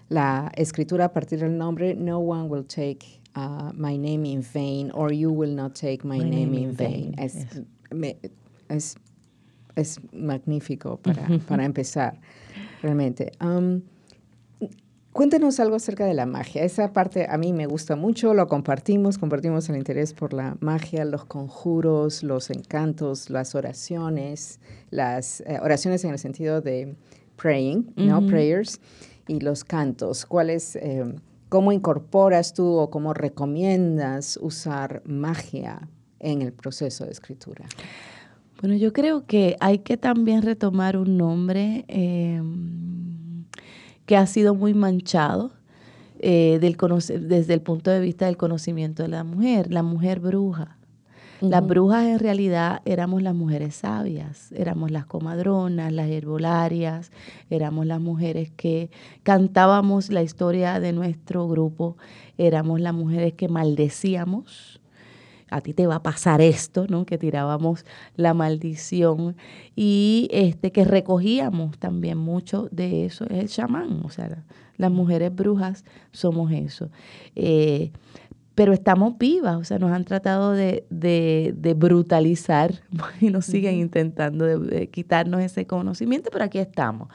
la 0.09 0.53
escritura 0.57 1.07
a 1.07 1.13
partir 1.13 1.41
del 1.41 1.57
nombre 1.57 1.95
No 1.95 2.19
one 2.19 2.49
will 2.49 2.65
take 2.65 3.21
uh, 3.37 3.73
my 3.75 3.97
name 3.97 4.25
in 4.25 4.43
vain 4.43 4.91
or 4.93 5.13
you 5.13 5.31
will 5.31 5.55
not 5.55 5.75
take 5.75 6.05
my, 6.05 6.19
name, 6.19 6.55
in 6.55 6.77
vain. 6.77 7.15
Es, 7.19 7.47
es, 8.69 8.97
es, 9.77 10.01
magnífico 10.13 10.99
para, 10.99 11.27
para 11.49 11.65
empezar, 11.65 12.21
realmente. 12.83 13.33
Um, 13.41 13.83
Cuéntenos 15.13 15.59
algo 15.59 15.75
acerca 15.75 16.07
de 16.07 16.15
la 16.15 16.25
magia. 16.25 16.63
Esa 16.63 16.93
parte 16.93 17.27
a 17.29 17.37
mí 17.37 17.53
me 17.53 17.67
gusta 17.67 17.97
mucho, 17.97 18.33
lo 18.33 18.47
compartimos, 18.47 19.19
compartimos 19.19 19.69
el 19.69 19.77
interés 19.77 20.15
por 20.15 20.33
la 20.33 20.57
magia, 20.61 21.05
los 21.05 21.25
conjuros, 21.25 22.23
los 22.23 22.49
encantos, 22.51 23.29
las 23.29 23.57
oraciones, 23.57 24.61
las 24.91 25.41
eh, 25.41 25.59
oraciones 25.61 26.05
en 26.05 26.13
el 26.13 26.19
sentido 26.21 26.61
de 26.61 26.95
praying, 27.37 27.93
¿no? 27.97 28.25
Prayers, 28.25 28.81
y 29.27 29.41
los 29.41 29.65
cantos. 29.65 30.27
¿Cuáles, 30.27 30.77
eh, 30.77 31.05
cómo 31.49 31.73
incorporas 31.73 32.55
tú 32.55 32.77
o 32.77 32.89
cómo 32.91 33.13
recomiendas 33.13 34.39
usar 34.41 35.03
magia 35.07 35.89
en 36.21 36.41
el 36.43 36.53
proceso 36.53 37.05
de 37.05 37.11
escritura? 37.11 37.65
Bueno, 38.61 38.77
yo 38.77 38.93
creo 38.93 39.27
que 39.27 39.57
hay 39.59 39.79
que 39.79 39.97
también 39.97 40.43
retomar 40.43 40.97
un 40.97 41.17
nombre. 41.17 41.85
Eh, 41.89 42.41
que 44.11 44.17
ha 44.17 44.27
sido 44.27 44.57
muy 44.57 44.75
manchado 44.75 45.53
eh, 46.19 46.59
del 46.61 46.77
desde 47.29 47.55
el 47.55 47.61
punto 47.61 47.93
de 47.93 48.01
vista 48.01 48.27
del 48.27 48.37
conocimiento 48.37 49.05
de 49.05 49.09
la 49.09 49.23
mujer, 49.23 49.73
la 49.73 49.85
mujer 49.85 50.19
bruja. 50.19 50.79
Las 51.41 51.65
brujas 51.65 52.07
en 52.07 52.19
realidad 52.19 52.83
éramos 52.85 53.23
las 53.23 53.37
mujeres 53.37 53.77
sabias, 53.77 54.51
éramos 54.51 54.91
las 54.91 55.07
comadronas, 55.07 55.93
las 55.93 56.09
herbolarias, 56.09 57.13
éramos 57.51 57.87
las 57.87 58.01
mujeres 58.01 58.51
que 58.51 58.91
cantábamos 59.23 60.11
la 60.11 60.25
historia 60.25 60.81
de 60.81 60.93
nuestro 60.93 61.47
grupo, 61.47 61.97
éramos 62.37 62.81
las 62.81 62.95
mujeres 62.95 63.35
que 63.35 63.47
maldecíamos, 63.47 64.80
a 65.51 65.61
ti 65.61 65.75
te 65.75 65.87
va 65.87 65.97
a 65.97 66.03
pasar 66.03 66.41
esto, 66.41 66.87
¿no? 66.89 67.05
Que 67.05 67.19
tirábamos 67.19 67.85
la 68.17 68.35
maldición 68.35 69.37
y 69.77 70.29
este 70.33 70.73
que 70.73 70.85
recogíamos 70.85 71.79
también 71.79 72.19
mucho 72.19 72.69
de 72.71 73.05
eso 73.05 73.25
es 73.27 73.39
el 73.39 73.49
chamán, 73.49 74.03
o 74.05 74.11
sea, 74.11 74.45
las 74.77 74.91
mujeres 74.91 75.35
brujas 75.35 75.85
somos 76.13 76.53
eso. 76.53 76.91
Eh, 77.37 77.93
pero 78.55 78.73
estamos 78.75 79.17
vivas, 79.17 79.57
o 79.57 79.65
sea, 79.65 79.79
nos 79.79 79.91
han 79.91 80.05
tratado 80.05 80.53
de, 80.53 80.85
brutalizar 81.77 82.83
y 83.21 83.31
nos 83.31 83.47
siguen 83.47 83.77
intentando 83.77 84.45
de, 84.45 84.89
quitarnos 84.89 85.41
ese 85.41 85.67
conocimiento, 85.67 86.31
pero 86.33 86.45
aquí 86.45 86.59
estamos. 86.59 87.09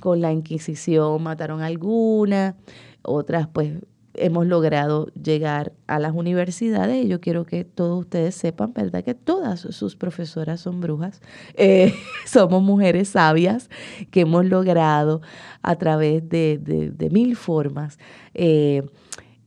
Con 0.00 0.20
la 0.20 0.32
Inquisición 0.32 1.22
mataron 1.22 1.62
algunas, 1.62 2.54
otras 3.02 3.48
pues 3.48 3.72
hemos 4.14 4.46
logrado 4.46 5.06
llegar 5.12 5.72
a 5.86 5.98
las 5.98 6.14
universidades 6.14 7.04
y 7.04 7.08
yo 7.08 7.20
quiero 7.20 7.44
que 7.44 7.64
todos 7.64 8.00
ustedes 8.00 8.34
sepan, 8.34 8.72
¿verdad? 8.72 9.04
Que 9.04 9.14
todas 9.14 9.60
sus 9.60 9.96
profesoras 9.96 10.60
son 10.60 10.80
brujas. 10.80 11.20
Eh, 11.54 11.94
somos 12.26 12.62
mujeres 12.62 13.08
sabias 13.08 13.68
que 14.10 14.20
hemos 14.20 14.44
logrado 14.46 15.20
a 15.62 15.76
través 15.76 16.28
de, 16.28 16.92
mil 17.10 17.36
formas 17.36 17.98
eh, 18.34 18.82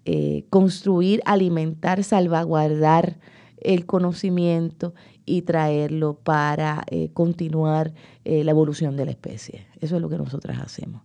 eh, 0.06 0.46
construir, 0.50 1.22
alimentar, 1.26 2.04
salvaguardar 2.04 3.18
el 3.60 3.86
conocimiento 3.86 4.94
y 5.26 5.42
traerlo 5.42 6.14
para 6.14 6.86
continuar 7.14 7.94
la 8.24 8.52
evolución 8.52 8.96
de 8.96 9.06
la 9.06 9.12
especie. 9.12 9.68
Eso 9.82 9.98
es 9.98 10.02
lo 10.02 10.08
que 10.08 10.18
nosotras 10.18 10.60
hacemos. 10.62 11.02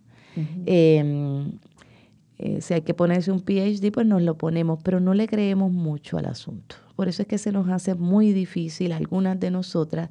Eh, 2.45 2.59
si 2.59 2.73
hay 2.73 2.81
que 2.81 2.93
ponerse 2.93 3.31
un 3.31 3.39
PhD, 3.39 3.89
pues 3.89 4.05
nos 4.05 4.21
lo 4.21 4.37
ponemos, 4.37 4.79
pero 4.83 4.99
no 4.99 5.13
le 5.13 5.29
creemos 5.29 5.71
mucho 5.71 6.17
al 6.17 6.25
asunto. 6.25 6.75
Por 6.97 7.07
eso 7.07 7.21
es 7.21 7.27
que 7.29 7.37
se 7.37 7.53
nos 7.53 7.69
hace 7.69 7.95
muy 7.95 8.33
difícil 8.33 8.91
algunas 8.91 9.39
de 9.39 9.49
nosotras 9.49 10.09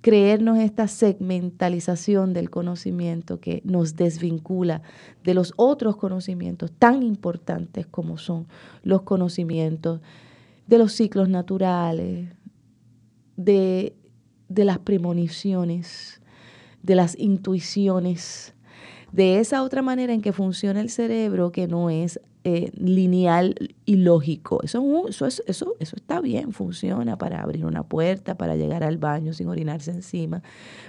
creernos 0.00 0.56
esta 0.56 0.88
segmentalización 0.88 2.32
del 2.32 2.48
conocimiento 2.48 3.40
que 3.40 3.60
nos 3.66 3.94
desvincula 3.94 4.80
de 5.22 5.34
los 5.34 5.52
otros 5.56 5.98
conocimientos 5.98 6.72
tan 6.72 7.02
importantes 7.02 7.86
como 7.86 8.16
son 8.16 8.46
los 8.82 9.02
conocimientos 9.02 10.00
de 10.66 10.78
los 10.78 10.92
ciclos 10.92 11.28
naturales, 11.28 12.30
de, 13.36 13.94
de 14.48 14.64
las 14.64 14.78
premoniciones, 14.78 16.22
de 16.82 16.94
las 16.94 17.18
intuiciones, 17.18 18.54
de 19.12 19.38
esa 19.38 19.62
otra 19.62 19.82
manera 19.82 20.12
en 20.12 20.20
que 20.20 20.32
funciona 20.32 20.80
el 20.80 20.90
cerebro 20.90 21.52
que 21.52 21.68
no 21.68 21.90
es 21.90 22.20
eh, 22.48 22.70
lineal 22.76 23.56
y 23.86 23.96
lógico. 23.96 24.62
Eso, 24.62 25.08
eso, 25.08 25.26
eso, 25.48 25.74
está 25.78 26.20
bien, 26.20 26.52
funciona 26.52 27.18
para 27.18 27.42
abrir 27.42 27.64
una 27.64 27.82
puerta, 27.82 28.36
para 28.36 28.54
llegar 28.54 28.84
al 28.84 28.98
baño 28.98 29.32
sin 29.32 29.48
orinarse 29.48 29.90
encima, 29.90 30.42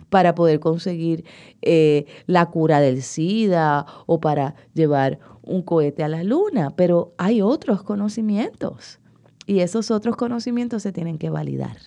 para 0.09 0.35
poder 0.35 0.59
conseguir 0.59 1.25
eh, 1.63 2.05
la 2.27 2.45
cura 2.47 2.79
del 2.79 3.01
SIDA 3.01 3.87
o 4.05 4.19
para 4.19 4.53
llevar 4.75 5.17
un 5.41 5.63
cohete 5.63 6.03
a 6.03 6.07
la 6.07 6.23
luna. 6.23 6.75
Pero 6.75 7.15
hay 7.17 7.41
otros 7.41 7.81
conocimientos 7.81 8.99
y 9.47 9.61
esos 9.61 9.89
otros 9.89 10.15
conocimientos 10.15 10.83
se 10.83 10.91
tienen 10.91 11.17
que 11.17 11.31
validar. 11.31 11.77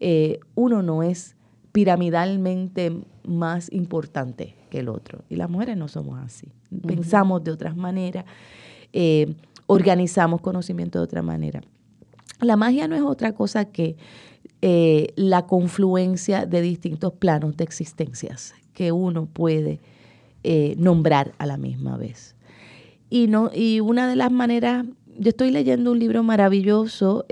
Eh, 0.00 0.40
uno 0.54 0.82
no 0.82 1.02
es 1.02 1.36
piramidalmente 1.72 3.02
más 3.26 3.72
importante 3.72 4.54
que 4.70 4.80
el 4.80 4.88
otro. 4.88 5.24
Y 5.28 5.36
las 5.36 5.50
mujeres 5.50 5.76
no 5.76 5.88
somos 5.88 6.18
así. 6.18 6.48
Pensamos 6.86 7.42
de 7.44 7.50
otras 7.50 7.76
maneras, 7.76 8.24
eh, 8.92 9.34
organizamos 9.66 10.40
conocimiento 10.40 10.98
de 10.98 11.04
otra 11.04 11.22
manera. 11.22 11.62
La 12.40 12.56
magia 12.56 12.86
no 12.88 12.96
es 12.96 13.02
otra 13.02 13.32
cosa 13.32 13.66
que 13.66 13.96
eh, 14.62 15.08
la 15.16 15.46
confluencia 15.46 16.46
de 16.46 16.60
distintos 16.60 17.12
planos 17.14 17.56
de 17.56 17.64
existencias 17.64 18.54
que 18.72 18.92
uno 18.92 19.26
puede 19.26 19.80
nombrar 20.76 21.32
a 21.38 21.46
la 21.46 21.56
misma 21.56 21.96
vez. 21.96 22.36
Y, 23.10 23.26
no, 23.26 23.50
y 23.52 23.80
una 23.80 24.08
de 24.08 24.14
las 24.14 24.30
maneras, 24.30 24.86
yo 25.18 25.30
estoy 25.30 25.50
leyendo 25.50 25.90
un 25.90 25.98
libro 25.98 26.22
maravilloso 26.22 27.26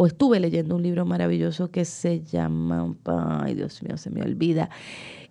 o 0.00 0.06
estuve 0.06 0.38
leyendo 0.38 0.76
un 0.76 0.84
libro 0.84 1.04
maravilloso 1.04 1.72
que 1.72 1.84
se 1.84 2.20
llama, 2.20 2.94
ay 3.04 3.56
Dios 3.56 3.82
mío, 3.82 3.96
se 3.96 4.10
me 4.10 4.22
olvida, 4.22 4.70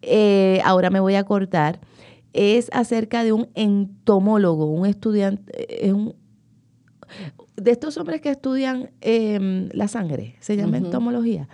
eh, 0.02 0.60
ahora 0.66 0.90
me 0.90 1.00
voy 1.00 1.16
a 1.16 1.24
cortar, 1.24 1.80
es 2.34 2.70
acerca 2.74 3.24
de 3.24 3.32
un 3.32 3.48
entomólogo, 3.56 4.66
un 4.66 4.86
estudiante, 4.86 5.86
es 5.86 5.94
un, 5.94 6.16
de 7.56 7.72
estos 7.72 7.96
hombres 7.96 8.20
que 8.20 8.30
estudian 8.30 8.92
em, 9.00 9.70
la 9.72 9.88
sangre, 9.88 10.36
se 10.42 10.58
llama 10.58 10.76
entomología 10.76 11.48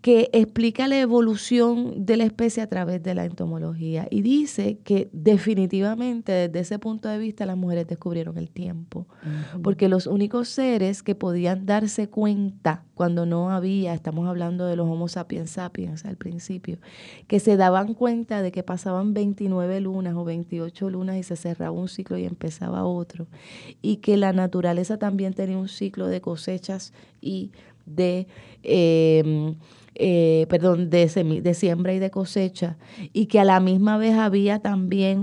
que 0.00 0.30
explica 0.32 0.88
la 0.88 0.98
evolución 0.98 2.06
de 2.06 2.16
la 2.16 2.24
especie 2.24 2.62
a 2.62 2.66
través 2.66 3.02
de 3.02 3.14
la 3.14 3.26
entomología 3.26 4.08
y 4.10 4.22
dice 4.22 4.78
que 4.82 5.10
definitivamente 5.12 6.32
desde 6.32 6.60
ese 6.60 6.78
punto 6.78 7.08
de 7.08 7.18
vista 7.18 7.44
las 7.44 7.58
mujeres 7.58 7.86
descubrieron 7.86 8.38
el 8.38 8.50
tiempo, 8.50 9.06
porque 9.62 9.88
los 9.88 10.06
únicos 10.06 10.48
seres 10.48 11.02
que 11.02 11.14
podían 11.14 11.66
darse 11.66 12.08
cuenta 12.08 12.84
cuando 12.94 13.26
no 13.26 13.50
había, 13.50 13.92
estamos 13.92 14.26
hablando 14.26 14.66
de 14.66 14.76
los 14.76 14.88
Homo 14.88 15.08
sapiens 15.08 15.50
sapiens 15.50 16.06
al 16.06 16.16
principio, 16.16 16.78
que 17.26 17.38
se 17.38 17.58
daban 17.58 17.92
cuenta 17.92 18.40
de 18.40 18.52
que 18.52 18.62
pasaban 18.62 19.12
29 19.12 19.80
lunas 19.80 20.14
o 20.14 20.24
28 20.24 20.88
lunas 20.88 21.16
y 21.16 21.22
se 21.22 21.36
cerraba 21.36 21.72
un 21.72 21.88
ciclo 21.88 22.16
y 22.16 22.24
empezaba 22.24 22.84
otro, 22.84 23.26
y 23.82 23.96
que 23.96 24.16
la 24.16 24.32
naturaleza 24.32 24.98
también 24.98 25.34
tenía 25.34 25.58
un 25.58 25.68
ciclo 25.68 26.06
de 26.06 26.22
cosechas 26.22 26.94
y 27.20 27.52
de... 27.84 28.28
Eh, 28.62 29.54
eh, 30.02 30.46
perdón, 30.48 30.88
de, 30.88 31.06
de, 31.42 31.54
siembra 31.54 31.92
y 31.92 31.98
de 31.98 32.10
cosecha, 32.10 32.78
y 33.12 33.26
que 33.26 33.38
a 33.38 33.44
la 33.44 33.60
misma 33.60 33.98
vez 33.98 34.14
había 34.14 34.58
también 34.58 35.22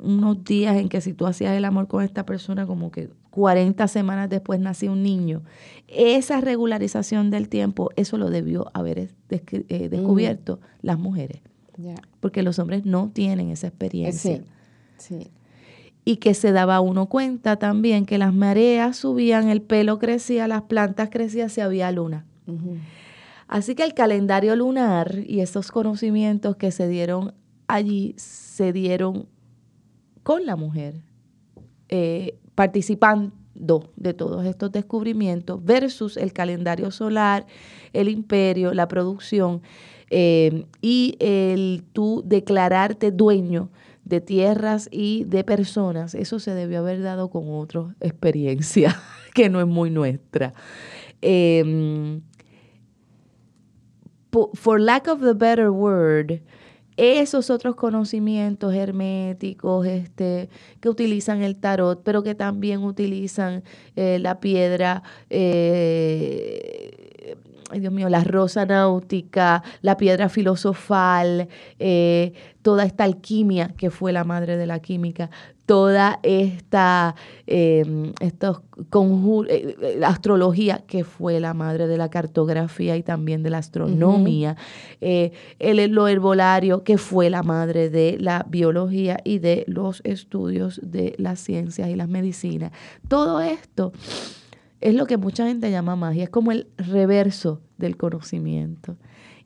unos 0.00 0.42
días 0.42 0.76
en 0.78 0.88
que 0.88 1.00
si 1.00 1.12
tú 1.12 1.28
hacías 1.28 1.56
el 1.56 1.64
amor 1.64 1.86
con 1.86 2.02
esta 2.02 2.26
persona, 2.26 2.66
como 2.66 2.90
que 2.90 3.08
40 3.30 3.86
semanas 3.86 4.28
después 4.28 4.58
nacía 4.58 4.90
un 4.90 5.04
niño. 5.04 5.42
Esa 5.86 6.40
regularización 6.40 7.30
del 7.30 7.48
tiempo, 7.48 7.90
eso 7.94 8.18
lo 8.18 8.30
debió 8.30 8.66
haber 8.74 8.98
eh, 8.98 9.88
descubierto 9.88 10.58
las 10.82 10.98
mujeres, 10.98 11.40
porque 12.18 12.42
los 12.42 12.58
hombres 12.58 12.84
no 12.84 13.10
tienen 13.14 13.50
esa 13.50 13.68
experiencia. 13.68 14.42
y 16.04 16.16
que 16.16 16.34
se 16.34 16.50
daba 16.50 16.80
uno 16.80 17.06
cuenta 17.06 17.60
también 17.60 18.06
que 18.06 18.18
las 18.18 18.34
mareas 18.34 18.96
subían, 18.96 19.48
el 19.48 19.62
pelo 19.62 20.00
crecía, 20.00 20.48
las 20.48 20.62
plantas 20.62 21.10
crecían, 21.10 21.48
se 21.48 21.62
había 21.62 21.92
luna. 21.92 22.24
Así 23.50 23.74
que 23.74 23.82
el 23.82 23.94
calendario 23.94 24.54
lunar 24.54 25.24
y 25.26 25.40
esos 25.40 25.72
conocimientos 25.72 26.54
que 26.54 26.70
se 26.70 26.86
dieron 26.86 27.34
allí 27.66 28.14
se 28.16 28.72
dieron 28.72 29.26
con 30.22 30.46
la 30.46 30.54
mujer, 30.54 31.02
eh, 31.88 32.38
participando 32.54 33.32
de 33.96 34.14
todos 34.14 34.46
estos 34.46 34.70
descubrimientos 34.70 35.64
versus 35.64 36.16
el 36.16 36.32
calendario 36.32 36.92
solar, 36.92 37.44
el 37.92 38.08
imperio, 38.08 38.72
la 38.72 38.86
producción 38.86 39.62
eh, 40.10 40.66
y 40.80 41.16
el 41.18 41.82
tú 41.92 42.22
declararte 42.24 43.10
dueño 43.10 43.68
de 44.04 44.20
tierras 44.20 44.88
y 44.92 45.24
de 45.24 45.42
personas, 45.42 46.14
eso 46.14 46.38
se 46.38 46.54
debió 46.54 46.78
haber 46.78 47.02
dado 47.02 47.30
con 47.30 47.48
otra 47.48 47.96
experiencia 47.98 48.96
que 49.34 49.48
no 49.48 49.60
es 49.60 49.66
muy 49.66 49.90
nuestra. 49.90 50.54
Em, 51.20 52.22
for 54.54 54.80
lack 54.80 55.08
of 55.08 55.20
the 55.20 55.34
better 55.34 55.70
word, 55.70 56.40
esos 56.96 57.48
otros 57.48 57.76
conocimientos 57.76 58.74
herméticos 58.74 59.86
este, 59.86 60.50
que 60.80 60.88
utilizan 60.88 61.42
el 61.42 61.56
tarot, 61.56 62.02
pero 62.02 62.22
que 62.22 62.34
también 62.34 62.84
utilizan 62.84 63.64
eh, 63.96 64.18
la 64.20 64.38
piedra, 64.40 65.02
eh, 65.30 66.99
ay 67.70 67.80
Dios 67.80 67.92
mío, 67.92 68.08
la 68.08 68.24
rosa 68.24 68.66
náutica, 68.66 69.62
la 69.82 69.96
piedra 69.96 70.28
filosofal, 70.28 71.48
eh, 71.78 72.32
toda 72.62 72.84
esta 72.84 73.04
alquimia 73.04 73.68
que 73.76 73.90
fue 73.90 74.12
la 74.12 74.24
madre 74.24 74.56
de 74.56 74.66
la 74.66 74.80
química, 74.80 75.30
toda 75.70 76.18
esta 76.24 77.14
em, 77.46 78.12
estos 78.18 78.58
eh, 78.58 79.76
eh, 79.80 80.00
astrología 80.04 80.82
que 80.84 81.04
fue 81.04 81.38
la 81.38 81.54
madre 81.54 81.86
de 81.86 81.96
la 81.96 82.10
cartografía 82.10 82.96
y 82.96 83.04
también 83.04 83.44
de 83.44 83.50
la 83.50 83.58
astronomía, 83.58 84.56
eh, 85.00 85.30
el, 85.60 85.92
lo 85.92 86.08
herbolario 86.08 86.82
que 86.82 86.98
fue 86.98 87.30
la 87.30 87.44
madre 87.44 87.88
de 87.88 88.16
la 88.18 88.44
biología 88.48 89.18
y 89.22 89.38
de 89.38 89.62
los 89.68 90.00
estudios 90.02 90.80
de 90.82 91.14
las 91.18 91.38
ciencias 91.38 91.88
y 91.88 91.94
las 91.94 92.08
medicinas. 92.08 92.72
Todo 93.06 93.40
esto 93.40 93.92
es 94.80 94.94
lo 94.94 95.06
que 95.06 95.16
mucha 95.16 95.46
gente 95.46 95.70
llama 95.70 95.96
magia, 95.96 96.24
es 96.24 96.30
como 96.30 96.52
el 96.52 96.68
reverso 96.76 97.60
del 97.78 97.96
conocimiento. 97.96 98.96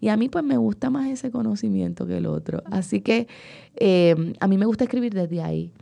Y 0.01 0.09
a 0.09 0.17
mí 0.17 0.29
pues 0.29 0.45
me 0.45 0.57
gusta 0.57 0.91
más 0.91 1.09
ese 1.09 1.31
conocimiento 1.31 2.07
que 2.07 2.19
el 2.19 2.27
otro. 2.27 2.63
Así 2.71 3.01
que 3.01 3.27
em, 3.77 4.35
a 4.41 4.47
mí 4.47 4.59
me 4.59 4.67
gusta 4.67 4.85
escribir 4.85 5.15
desde 5.15 5.43
ahí. 5.43 5.73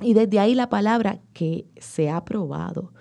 Y 0.00 0.14
desde 0.14 0.38
ahí 0.40 0.54
la 0.54 0.68
palabra 0.68 1.20
que 1.32 1.66
se 1.78 2.10
ha 2.10 2.24
probado, 2.24 2.92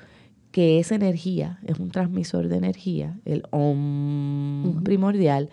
que 0.51 0.79
es 0.79 0.91
energía, 0.91 1.59
es 1.63 1.79
un 1.79 1.89
transmisor 1.89 2.47
de 2.47 2.57
energía, 2.57 3.19
el 3.25 3.43
OM 3.49 4.83
primordial, 4.83 5.49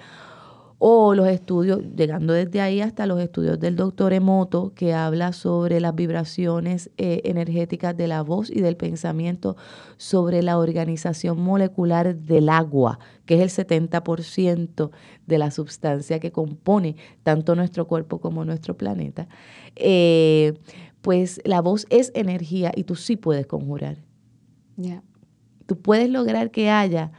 o 0.82 1.14
los 1.14 1.28
estudios, 1.28 1.82
llegando 1.94 2.32
desde 2.32 2.62
ahí 2.62 2.80
hasta 2.80 3.04
los 3.04 3.20
estudios 3.20 3.60
del 3.60 3.76
doctor 3.76 4.14
Emoto, 4.14 4.72
que 4.74 4.94
habla 4.94 5.34
sobre 5.34 5.78
las 5.78 5.94
vibraciones 5.94 6.90
eh, 6.96 7.20
energéticas 7.24 7.94
de 7.94 8.08
la 8.08 8.22
voz 8.22 8.50
y 8.50 8.62
del 8.62 8.78
pensamiento, 8.78 9.58
sobre 9.98 10.42
la 10.42 10.56
organización 10.56 11.38
molecular 11.38 12.16
del 12.16 12.48
agua, 12.48 12.98
que 13.26 13.42
es 13.42 13.58
el 13.58 13.66
70% 13.66 14.90
de 15.26 15.38
la 15.38 15.50
sustancia 15.50 16.18
que 16.18 16.32
compone 16.32 16.96
tanto 17.24 17.54
nuestro 17.54 17.86
cuerpo 17.86 18.18
como 18.18 18.46
nuestro 18.46 18.74
planeta. 18.74 19.28
Eh, 19.76 20.54
pues 21.02 21.42
la 21.44 21.60
voz 21.60 21.86
es 21.90 22.10
energía 22.14 22.72
y 22.74 22.84
tú 22.84 22.96
sí 22.96 23.16
puedes 23.16 23.46
conjurar. 23.46 23.98
Tú 25.66 25.76
puedes 25.76 26.08
lograr 26.08 26.50
que 26.50 26.70
haya, 26.70 27.12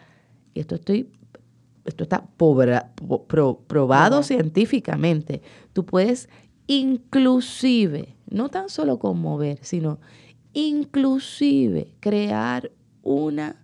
y 0.56 0.62
esto 0.62 0.74
estoy 0.74 1.12
esto 1.91 2.04
está 2.04 2.25
probado 3.67 4.23
científicamente, 4.23 5.41
tú 5.73 5.86
puedes 5.86 6.30
inclusive, 6.67 8.15
no 8.30 8.49
tan 8.49 8.69
solo 8.69 8.97
conmover, 8.97 9.60
sino 9.62 9.99
inclusive 10.54 11.93
crear 11.99 12.71
una, 13.04 13.58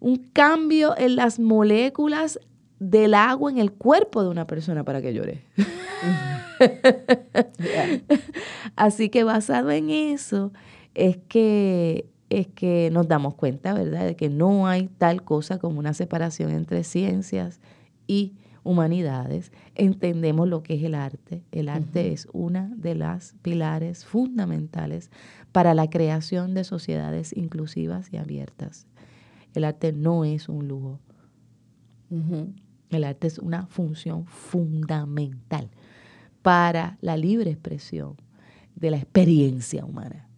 un 0.00 0.16
cambio 0.32 0.96
en 0.96 1.16
las 1.16 1.38
moléculas 1.38 2.40
del 2.78 3.14
agua 3.14 3.50
en 3.50 3.58
el 3.58 3.72
cuerpo 3.72 4.24
de 4.24 4.30
una 4.30 4.46
persona 4.46 4.84
para 4.84 5.00
que 5.00 5.14
llore. 5.14 5.44
Así 8.76 9.08
que 9.08 9.24
basado 9.24 9.70
en 9.70 9.90
eso 9.90 10.52
es 10.94 11.18
que 11.28 12.06
es 12.40 12.46
que 12.48 12.90
nos 12.90 13.08
damos 13.08 13.34
cuenta, 13.34 13.74
¿verdad?, 13.74 14.06
de 14.06 14.16
que 14.16 14.30
no 14.30 14.66
hay 14.66 14.88
tal 14.88 15.22
cosa 15.22 15.58
como 15.58 15.78
una 15.78 15.92
separación 15.92 16.50
entre 16.50 16.82
ciencias 16.82 17.60
y 18.06 18.34
humanidades. 18.64 19.52
Entendemos 19.74 20.48
lo 20.48 20.62
que 20.62 20.74
es 20.74 20.82
el 20.82 20.94
arte. 20.94 21.42
El 21.52 21.68
arte 21.68 22.12
es 22.12 22.28
una 22.32 22.72
de 22.76 22.94
las 22.94 23.34
pilares 23.42 24.04
fundamentales 24.04 25.10
para 25.52 25.74
la 25.74 25.90
creación 25.90 26.54
de 26.54 26.64
sociedades 26.64 27.36
inclusivas 27.36 28.12
y 28.12 28.16
abiertas. 28.16 28.86
El 29.54 29.64
arte 29.64 29.92
no 29.92 30.24
es 30.24 30.48
un 30.48 30.68
lujo. 30.68 31.00
El 32.90 33.04
arte 33.04 33.26
es 33.26 33.38
una 33.38 33.66
función 33.66 34.26
fundamental 34.26 35.70
para 36.42 36.98
la 37.00 37.16
libre 37.16 37.50
expresión, 37.50 38.16
de 38.74 38.90
la 38.90 38.96
experiencia 38.96 39.84
humana. 39.84 40.28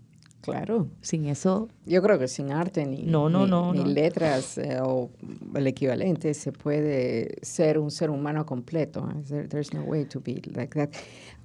Claro. 0.44 0.88
Sin 1.00 1.26
eso. 1.26 1.68
Yo 1.86 2.02
creo 2.02 2.18
que 2.18 2.28
sin 2.28 2.52
arte 2.52 2.84
ni, 2.84 3.02
no, 3.02 3.28
no, 3.30 3.46
no, 3.46 3.72
ni 3.72 3.84
letras 3.84 4.58
eh, 4.58 4.78
o 4.82 5.10
el 5.54 5.66
equivalente 5.66 6.34
se 6.34 6.52
puede 6.52 7.36
ser 7.42 7.78
un 7.78 7.90
ser 7.90 8.10
humano 8.10 8.44
completo. 8.44 9.08
there's 9.48 9.72
no 9.72 9.82
way 9.82 10.04
to 10.04 10.20
be 10.20 10.42
like 10.54 10.74
that. 10.74 10.90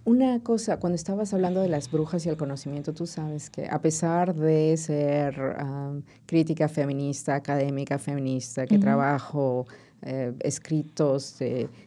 Una 0.06 0.42
cosa, 0.42 0.78
cuando 0.80 0.96
estabas 0.96 1.34
hablando 1.34 1.62
de 1.62 1.70
las 1.70 1.90
brujas 1.92 2.26
y 2.26 2.30
el 2.30 2.38
conocimiento, 2.38 2.94
tú 2.94 3.06
sabes 3.06 3.50
que 3.50 3.68
a 3.70 3.82
pesar 3.82 4.34
de 4.34 4.76
ser 4.76 5.40
um, 5.62 6.02
crítica 6.26 6.68
feminista, 6.68 7.36
académica 7.36 8.00
feminista, 8.00 8.66
que 8.66 8.80
trabajo 8.80 9.66
eh, 10.02 10.34
escritos, 10.40 11.38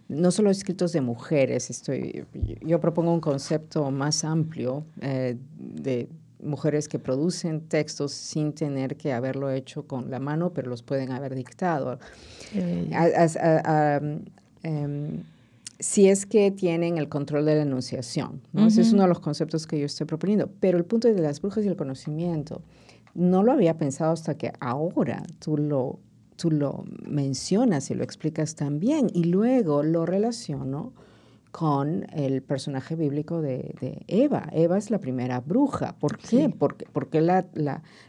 no 0.09 0.31
solo 0.31 0.51
escritos 0.51 0.93
de 0.93 1.01
mujeres, 1.01 1.71
estoy, 1.71 2.25
yo 2.61 2.79
propongo 2.79 3.13
un 3.13 3.21
concepto 3.21 3.91
más 3.91 4.25
amplio 4.25 4.85
eh, 5.01 5.37
de 5.59 6.09
mujeres 6.43 6.89
que 6.89 6.99
producen 6.99 7.61
textos 7.69 8.13
sin 8.13 8.53
tener 8.53 8.97
que 8.97 9.13
haberlo 9.13 9.51
hecho 9.51 9.87
con 9.87 10.11
la 10.11 10.19
mano, 10.19 10.53
pero 10.53 10.69
los 10.69 10.83
pueden 10.83 11.13
haber 11.13 11.35
dictado. 11.35 11.99
Em, 14.65 15.23
si 15.79 16.09
es 16.09 16.27
que 16.27 16.53
tienen 16.53 16.99
el 16.99 17.09
control 17.09 17.45
de 17.45 17.57
la 17.57 17.63
enunciación. 17.63 18.41
Ese 18.55 18.83
es 18.83 18.93
uno 18.93 19.03
de 19.03 19.09
los 19.09 19.19
conceptos 19.19 19.67
que 19.67 19.79
yo 19.79 19.87
estoy 19.87 20.07
proponiendo. 20.07 20.49
Pero 20.61 20.79
el 20.79 20.85
punto 20.85 21.09
de 21.09 21.21
las 21.21 21.41
brujas 21.41 21.65
y 21.65 21.69
el 21.69 21.77
conocimiento, 21.77 22.63
no 23.15 23.43
lo 23.43 23.53
había 23.53 23.77
pensado 23.77 24.13
hasta 24.13 24.37
que 24.37 24.53
ahora 24.61 25.23
tú 25.39 25.59
lo, 25.59 25.99
tú 26.37 26.51
lo 26.51 26.85
mencionas 27.07 27.91
y 27.91 27.95
lo 27.95 28.05
explicas 28.05 28.55
también. 28.55 29.09
Y 29.13 29.25
luego 29.25 29.83
lo 29.83 30.07
relaciono 30.07 30.93
con 31.53 32.07
el 32.15 32.43
personaje 32.43 32.97
bíblico 32.97 33.43
de, 33.43 34.03
Eva. 34.09 34.49
Eva 34.53 34.79
es 34.79 34.91
la 34.91 34.99
primera 34.99 35.41
bruja. 35.41 35.95
¿Por 35.99 36.17
qué? 36.17 36.49
Porque, 36.49 37.21
la, 37.21 37.47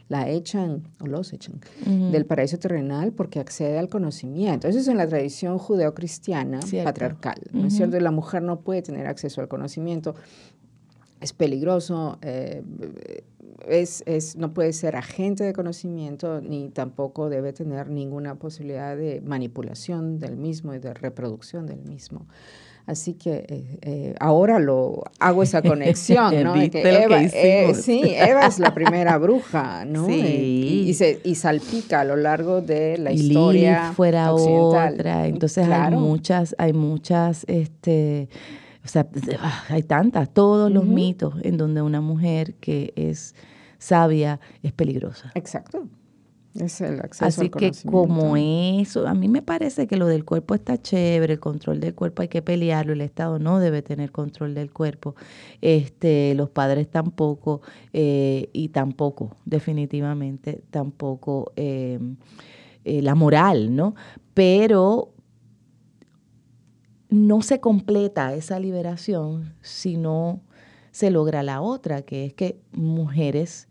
la, 0.08 0.28
echan, 0.30 0.88
o 0.98 1.06
los 1.06 1.34
echan, 1.34 1.60
del 1.84 2.24
paraíso 2.24 2.58
terrenal 2.58 3.12
porque 3.12 3.40
accede 3.40 3.78
al 3.78 3.90
conocimiento. 3.90 4.66
Eso 4.66 4.78
es 4.78 4.88
en 4.88 4.96
la 4.96 5.06
tradición 5.06 5.58
judeocristiana 5.58 6.60
patriarcal, 6.84 7.42
¿no 7.52 7.66
es 7.66 7.76
cierto? 7.76 8.00
La 8.00 8.10
mujer 8.10 8.42
no 8.42 8.60
puede 8.60 8.80
tener 8.80 9.06
acceso 9.06 9.42
al 9.42 9.48
conocimiento. 9.48 10.14
Es 11.20 11.34
peligroso, 11.34 12.18
eh, 12.22 12.62
es, 13.68 14.02
es, 14.06 14.36
no 14.36 14.54
puede 14.54 14.72
ser 14.72 14.96
agente 14.96 15.44
de 15.44 15.52
conocimiento 15.52 16.40
ni 16.40 16.70
tampoco 16.70 17.28
debe 17.28 17.52
tener 17.52 17.90
ninguna 17.90 18.36
posibilidad 18.36 18.96
de 18.96 19.20
manipulación 19.20 20.18
del 20.18 20.36
mismo 20.36 20.74
y 20.74 20.78
de 20.78 20.94
reproducción 20.94 21.66
del 21.66 21.82
mismo. 21.82 22.26
Así 22.86 23.14
que 23.14 23.46
eh, 23.48 23.78
eh, 23.80 24.14
ahora 24.20 24.58
lo 24.58 25.04
hago 25.18 25.42
esa 25.42 25.62
conexión, 25.62 26.42
¿no? 26.42 26.54
que 26.54 26.82
Eva, 27.02 27.22
eh, 27.22 27.74
sí, 27.74 28.02
Eva 28.04 28.46
es 28.46 28.58
la 28.58 28.74
primera 28.74 29.16
bruja, 29.24 29.84
¿no? 29.86 30.06
Sí. 30.06 30.84
Y, 30.88 30.94
se, 30.94 31.20
y 31.24 31.34
salpica 31.34 32.00
a 32.00 32.04
lo 32.04 32.16
largo 32.16 32.60
de 32.60 32.98
la 32.98 33.12
y 33.12 33.16
historia 33.16 33.92
fuera 33.94 34.34
otra. 34.34 35.26
Entonces 35.26 35.66
hay 35.66 35.96
muchas, 35.96 36.54
hay 36.58 36.74
muchas, 36.74 37.44
este, 37.48 38.28
o 38.84 38.88
sea, 38.88 39.06
hay 39.70 39.82
tantas, 39.82 40.28
todos 40.28 40.70
los 40.70 40.84
mitos 40.84 41.34
en 41.42 41.56
donde 41.56 41.80
una 41.80 42.02
mujer 42.02 42.54
que 42.54 42.92
es 42.96 43.34
sabia 43.78 44.40
es 44.62 44.72
peligrosa. 44.72 45.32
Exacto. 45.34 45.86
Es 46.54 46.80
el 46.80 47.00
acceso 47.00 47.24
Así 47.24 47.50
que 47.50 47.72
como 47.84 48.36
eso, 48.36 49.08
a 49.08 49.14
mí 49.14 49.26
me 49.28 49.42
parece 49.42 49.88
que 49.88 49.96
lo 49.96 50.06
del 50.06 50.24
cuerpo 50.24 50.54
está 50.54 50.80
chévere, 50.80 51.34
el 51.34 51.40
control 51.40 51.80
del 51.80 51.96
cuerpo 51.96 52.22
hay 52.22 52.28
que 52.28 52.42
pelearlo, 52.42 52.92
el 52.92 53.00
Estado 53.00 53.40
no 53.40 53.58
debe 53.58 53.82
tener 53.82 54.12
control 54.12 54.54
del 54.54 54.70
cuerpo, 54.72 55.16
este, 55.60 56.32
los 56.36 56.50
padres 56.50 56.88
tampoco, 56.88 57.60
eh, 57.92 58.50
y 58.52 58.68
tampoco, 58.68 59.36
definitivamente, 59.44 60.62
tampoco 60.70 61.52
eh, 61.56 61.98
eh, 62.84 63.02
la 63.02 63.16
moral, 63.16 63.74
¿no? 63.74 63.96
Pero 64.32 65.12
no 67.08 67.42
se 67.42 67.58
completa 67.58 68.32
esa 68.32 68.60
liberación 68.60 69.54
si 69.60 69.96
no 69.96 70.40
se 70.92 71.10
logra 71.10 71.42
la 71.42 71.60
otra, 71.60 72.02
que 72.02 72.26
es 72.26 72.34
que 72.34 72.60
mujeres 72.70 73.66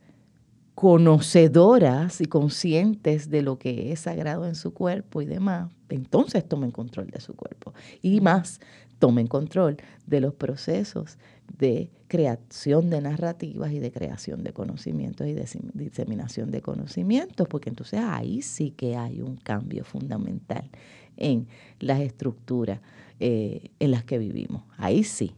conocedoras 0.76 2.20
y 2.22 2.26
conscientes 2.26 3.30
de 3.30 3.42
lo 3.42 3.60
que 3.60 3.92
es 3.92 4.02
sagrado 4.02 4.48
en 4.48 4.56
su 4.56 4.74
cuerpo 4.74 5.22
y 5.22 5.26
demás, 5.26 5.72
entonces 5.90 6.48
tomen 6.48 6.72
control 6.72 7.08
de 7.08 7.20
su 7.20 7.36
cuerpo. 7.36 7.74
Y 8.02 8.22
más, 8.22 8.60
tomen 9.00 9.28
control 9.28 9.78
de 10.08 10.22
los 10.22 10.34
procesos 10.34 11.18
de 11.60 11.92
creación 12.08 12.90
de 12.90 13.02
narrativas 13.02 13.72
y 13.72 13.80
de 13.80 13.92
creación 13.92 14.44
de 14.44 14.54
conocimientos 14.54 15.28
y 15.28 15.34
de 15.34 15.46
diseminación 15.74 16.52
de 16.52 16.62
conocimientos, 16.62 17.48
porque 17.48 17.70
entonces 17.70 18.00
ahí 18.00 18.42
sí 18.42 18.72
que 18.72 18.96
hay 18.96 19.22
un 19.22 19.36
cambio 19.36 19.84
fundamental 19.84 20.70
en 21.18 21.48
las 21.80 22.00
estructuras 22.00 22.80
eh, 23.20 23.70
en 23.80 23.92
las 23.92 24.04
que 24.04 24.18
vivimos. 24.18 24.64
Ahí 24.78 25.04
sí. 25.04 25.36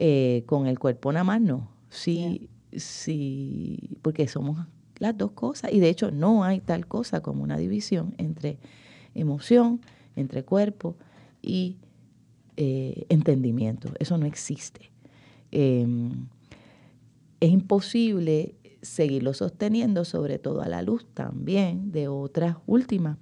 Eh, 0.00 0.44
con 0.46 0.68
el 0.68 0.78
cuerpo 0.78 1.12
nada 1.12 1.24
más 1.24 1.40
no. 1.40 1.68
Sí, 1.90 2.48
sí, 2.76 3.96
porque 4.02 4.28
somos 4.28 4.66
las 4.98 5.16
dos 5.16 5.32
cosas. 5.32 5.72
Y 5.72 5.80
de 5.80 5.88
hecho 5.88 6.10
no 6.10 6.44
hay 6.44 6.60
tal 6.60 6.86
cosa 6.86 7.20
como 7.20 7.42
una 7.42 7.56
división 7.56 8.14
entre 8.18 8.58
emoción, 9.14 9.80
entre 10.16 10.44
cuerpo 10.44 10.96
y 11.42 11.76
eh, 12.56 13.06
entendimiento. 13.08 13.92
Eso 13.98 14.18
no 14.18 14.26
existe. 14.26 14.90
Em, 15.50 16.26
es 17.40 17.50
imposible 17.50 18.54
seguirlo 18.82 19.34
sosteniendo, 19.34 20.04
sobre 20.04 20.38
todo 20.38 20.62
a 20.62 20.68
la 20.68 20.82
luz 20.82 21.06
también 21.14 21.92
de 21.92 22.08
otras 22.08 22.56
últimas. 22.66 23.16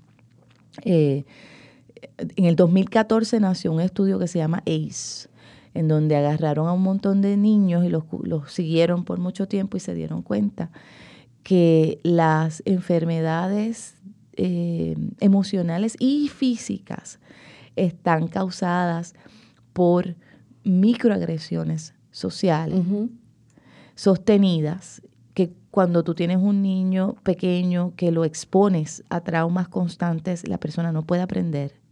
Eh, 0.85 1.25
en 2.37 2.45
el 2.45 2.57
2014 2.57 3.41
nació 3.41 3.73
un 3.73 3.81
estudio 3.81 4.19
que 4.19 4.29
se 4.29 4.39
llama 4.39 4.63
ACE, 4.67 5.29
en 5.77 5.89
donde 5.89 6.17
agarraron 6.17 6.69
a 6.69 6.73
un 6.73 6.83
montón 6.83 7.21
de 7.21 7.37
niños 7.37 7.85
y 7.85 7.89
los, 7.89 8.05
los 8.23 8.53
siguieron 8.53 9.05
por 9.05 9.19
mucho 9.19 9.47
tiempo 9.47 9.77
y 9.77 9.81
se 9.81 9.95
dieron 9.95 10.23
cuenta 10.23 10.71
que 11.43 12.01
las 12.03 12.63
enfermedades 12.65 13.97
eh, 14.33 14.97
emocionales 15.21 15.97
y 15.99 16.29
físicas 16.29 17.21
están 17.77 18.29
causadas 18.29 19.15
por 19.73 20.17
microagresiones 20.65 21.95
sociales 22.11 22.83
sostenidas, 23.95 25.03
que 25.35 25.53
cuando 25.71 26.03
tú 26.05 26.15
tienes 26.15 26.39
un 26.39 26.63
niño 26.63 27.17
pequeño 27.23 27.93
que 27.97 28.11
lo 28.11 28.25
expones 28.25 29.05
a 29.11 29.21
traumas 29.21 29.69
constantes, 29.69 30.49
la 30.49 30.59
persona 30.59 30.93
no 30.93 31.03
puede 31.03 31.23
aprender 31.23 31.86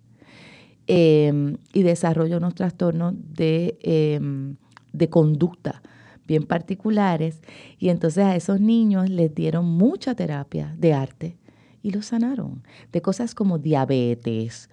Em, 0.87 1.57
y 1.73 1.83
desarrolla 1.83 2.37
unos 2.37 2.55
trastornos 2.55 3.15
de, 3.35 3.79
em, 3.81 4.57
de 4.93 5.09
conducta 5.09 5.81
bien 6.27 6.43
particulares. 6.45 7.41
Y 7.79 7.89
entonces 7.89 8.23
a 8.25 8.37
esos 8.37 8.61
niños 8.61 9.09
les 9.09 9.35
dieron 9.35 9.65
mucha 9.65 10.15
terapia 10.15 10.75
de 10.79 10.93
arte 10.93 11.39
y 11.83 11.91
los 11.91 12.05
sanaron 12.07 12.63
de 12.93 13.01
cosas 13.01 13.35
como 13.35 13.59
diabetes, 13.59 14.69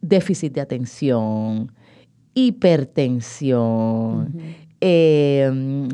déficit 0.00 0.52
de 0.54 0.60
atención, 0.60 1.72
hipertensión, 2.34 4.32
eh, 4.80 5.88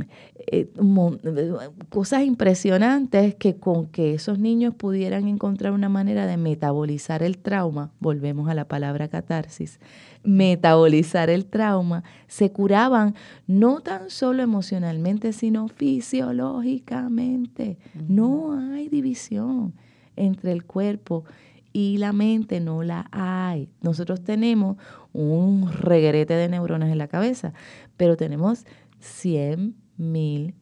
cosas 1.88 2.22
impresionantes 2.22 3.34
que 3.34 3.56
con 3.56 3.86
que 3.86 4.14
esos 4.14 4.38
niños 4.38 4.74
pudieran 4.74 5.28
encontrar 5.28 5.72
una 5.72 5.88
manera 5.88 6.26
de 6.26 6.36
metabolizar 6.36 7.22
el 7.22 7.38
trauma, 7.38 7.90
volvemos 8.00 8.48
a 8.48 8.54
la 8.54 8.66
palabra 8.66 9.08
catarsis, 9.08 9.80
metabolizar 10.22 11.30
el 11.30 11.46
trauma, 11.46 12.04
se 12.28 12.52
curaban 12.52 13.14
no 13.46 13.80
tan 13.80 14.10
solo 14.10 14.42
emocionalmente, 14.42 15.32
sino 15.32 15.68
fisiológicamente. 15.68 17.78
No 18.08 18.52
hay 18.72 18.88
división 18.88 19.74
entre 20.16 20.52
el 20.52 20.64
cuerpo 20.64 21.24
y 21.72 21.98
la 21.98 22.12
mente, 22.12 22.60
no 22.60 22.82
la 22.82 23.08
hay. 23.10 23.68
Nosotros 23.82 24.22
tenemos 24.22 24.76
un 25.12 25.70
reguerete 25.72 26.34
de 26.34 26.48
neuronas 26.48 26.90
en 26.90 26.98
la 26.98 27.08
cabeza, 27.08 27.52
pero 27.96 28.16
tenemos 28.16 28.64
100 29.00 29.85
mil, 29.96 30.54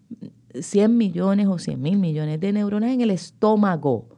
100 0.59 0.97
millones 0.97 1.47
o 1.47 1.59
100 1.59 1.81
mil 1.81 1.99
millones 1.99 2.41
de 2.41 2.53
neuronas 2.53 2.91
en 2.91 3.01
el 3.01 3.11
estómago. 3.11 4.09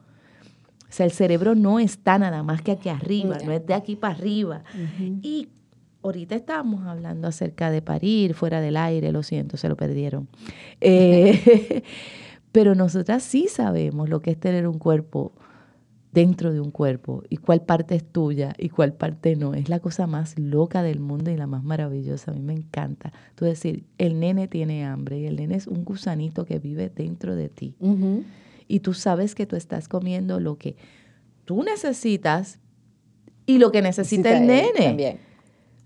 O 0.89 0.93
sea, 0.97 1.07
el 1.07 1.13
cerebro 1.13 1.55
no 1.55 1.79
está 1.79 2.19
nada 2.19 2.43
más 2.43 2.63
que 2.63 2.73
aquí 2.73 2.89
arriba, 2.89 3.39
no 3.45 3.53
es 3.53 3.67
de 3.67 3.75
aquí 3.75 3.97
para 3.97 4.15
arriba. 4.15 4.63
Y 5.21 5.49
ahorita 6.03 6.35
estábamos 6.35 6.87
hablando 6.87 7.29
acerca 7.29 7.71
de 7.71 7.83
parir 7.83 8.35
fuera 8.35 8.61
del 8.61 8.77
aire, 8.77 9.13
lo 9.13 9.23
siento, 9.23 9.57
se 9.57 9.69
lo 9.69 9.77
perdieron. 9.77 10.29
Eh, 10.81 11.83
pero 12.53 12.75
nosotras 12.75 13.23
sí 13.23 13.49
sabemos 13.49 14.09
lo 14.09 14.21
que 14.21 14.31
es 14.31 14.41
tener 14.41 14.67
un 14.67 14.79
cuerpo 14.79 15.33
dentro 16.17 16.51
de 16.51 16.61
un 16.61 16.71
cuerpo 16.71 17.23
y 17.29 17.37
cuál 17.37 17.61
parte 17.61 17.95
es 17.95 18.03
tuya 18.03 18.55
y 18.57 18.71
cuál 18.71 18.95
parte 18.95 19.37
no. 19.37 19.53
Es 19.53 19.69
la 19.69 19.81
cosa 19.81 20.07
más 20.07 20.39
loca 20.39 20.83
del 20.83 20.99
mundo 20.99 21.31
y 21.31 21.37
la 21.37 21.47
más 21.47 21.63
maravillosa. 21.63 22.31
A 22.31 22.35
mí 22.35 22.41
me 22.41 22.55
encanta. 22.55 23.13
Tú 23.35 23.45
decir, 23.45 23.85
el 23.99 24.19
nene 24.19 24.49
tiene 24.49 24.87
hambre 24.87 25.19
y 25.19 25.27
el 25.27 25.37
nene 25.37 25.57
es 25.57 25.67
un 25.67 25.85
gusanito 25.85 26.47
que 26.47 26.59
vive 26.59 26.89
dentro 26.89 27.37
de 27.37 27.51
ti. 27.51 27.77
Y 28.67 28.81
tú 28.81 28.95
sabes 28.95 29.35
que 29.35 29.45
tú 29.45 29.57
estás 29.57 29.89
comiendo 29.89 30.41
lo 30.41 30.57
que 30.57 30.77
tú 31.45 31.63
necesitas 31.63 32.61
y 33.45 33.59
lo 33.59 33.71
que 33.71 33.83
necesita 33.83 34.39
el 34.39 34.47
nene. 34.47 35.19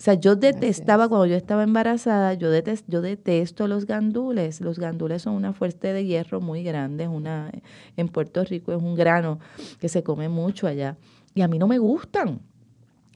O 0.00 0.02
sea, 0.02 0.14
yo 0.14 0.34
detestaba 0.34 1.10
cuando 1.10 1.26
yo 1.26 1.36
estaba 1.36 1.62
embarazada, 1.62 2.32
yo, 2.32 2.48
yo 2.88 3.02
detesto 3.02 3.68
los 3.68 3.84
gandules. 3.84 4.62
Los 4.62 4.78
gandules 4.78 5.20
son 5.20 5.34
una 5.34 5.52
fuerte 5.52 5.92
de 5.92 6.06
hierro 6.06 6.40
muy 6.40 6.62
grande. 6.62 7.06
Una, 7.06 7.52
en 7.98 8.08
Puerto 8.08 8.42
Rico 8.42 8.72
es 8.72 8.82
un 8.82 8.94
grano 8.94 9.40
que 9.78 9.90
se 9.90 10.02
come 10.02 10.30
mucho 10.30 10.66
allá. 10.66 10.96
Y 11.34 11.42
a 11.42 11.48
mí 11.48 11.58
no 11.58 11.68
me 11.68 11.76
gustan. 11.76 12.40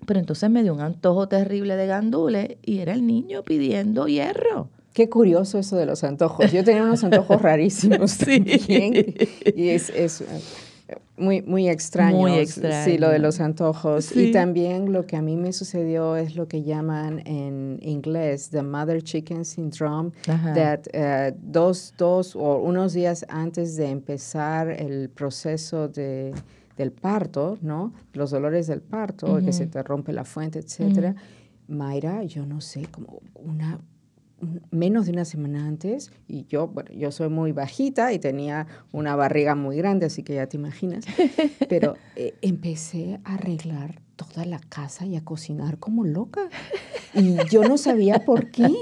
Pero 0.04 0.20
entonces 0.20 0.50
me 0.50 0.62
dio 0.62 0.74
un 0.74 0.82
antojo 0.82 1.26
terrible 1.26 1.76
de 1.76 1.86
gandules 1.86 2.58
y 2.60 2.80
era 2.80 2.92
el 2.92 3.06
niño 3.06 3.44
pidiendo 3.44 4.06
hierro. 4.06 4.68
Qué 4.92 5.08
curioso 5.08 5.58
eso 5.58 5.76
de 5.76 5.86
los 5.86 6.04
antojos. 6.04 6.52
Yo 6.52 6.64
tenía 6.64 6.82
unos 6.82 7.02
antojos 7.02 7.40
rarísimos 7.40 8.10
sí. 8.10 8.44
Y 9.56 9.68
es, 9.70 9.88
es 9.88 10.22
muy, 11.16 11.42
muy 11.42 11.68
extraño. 11.68 12.16
Muy 12.16 12.32
extraño. 12.32 12.84
Sí, 12.84 12.98
lo 12.98 13.08
de 13.08 13.18
los 13.18 13.40
antojos. 13.40 14.14
Y 14.16 14.32
también 14.32 14.92
lo 14.92 15.06
que 15.06 15.16
a 15.16 15.22
mí 15.22 15.36
me 15.36 15.52
sucedió 15.52 16.16
es 16.16 16.34
lo 16.34 16.48
que 16.48 16.62
llaman 16.62 17.22
en 17.26 17.78
inglés 17.82 18.50
the 18.50 18.62
mother 18.62 19.02
chicken 19.02 19.44
syndrome, 19.44 20.10
that 20.54 20.80
uh, 20.94 21.36
dos, 21.40 21.94
dos 21.96 22.34
o 22.34 22.58
unos 22.58 22.94
días 22.94 23.24
antes 23.28 23.76
de 23.76 23.90
empezar 23.90 24.68
el 24.68 25.08
proceso 25.08 25.88
de, 25.88 26.32
del 26.76 26.90
parto, 26.90 27.58
¿no? 27.62 27.92
Los 28.12 28.30
dolores 28.30 28.66
del 28.66 28.80
parto, 28.80 29.38
que 29.44 29.52
se 29.52 29.66
te 29.66 29.82
rompe 29.82 30.12
la 30.12 30.24
fuente, 30.24 30.58
etcétera. 30.58 31.14
Mayra, 31.68 32.24
yo 32.24 32.44
no 32.44 32.60
sé, 32.60 32.86
como 32.90 33.20
una 33.34 33.78
menos 34.70 35.06
de 35.06 35.12
una 35.12 35.24
semana 35.24 35.66
antes 35.66 36.10
y 36.26 36.46
yo, 36.46 36.68
bueno, 36.68 36.90
yo 36.92 37.10
soy 37.10 37.28
muy 37.28 37.52
bajita 37.52 38.12
y 38.12 38.18
tenía 38.18 38.66
una 38.92 39.16
barriga 39.16 39.54
muy 39.54 39.76
grande, 39.76 40.06
así 40.06 40.22
que 40.22 40.34
ya 40.34 40.46
te 40.46 40.56
imaginas, 40.56 41.04
pero 41.68 41.96
eh, 42.16 42.34
empecé 42.42 43.20
a 43.24 43.34
arreglar 43.34 44.00
toda 44.16 44.44
la 44.44 44.60
casa 44.60 45.06
y 45.06 45.16
a 45.16 45.24
cocinar 45.24 45.78
como 45.78 46.04
loca. 46.04 46.48
Y 47.14 47.36
yo 47.50 47.62
no 47.64 47.78
sabía 47.78 48.24
por 48.24 48.50
qué. 48.50 48.72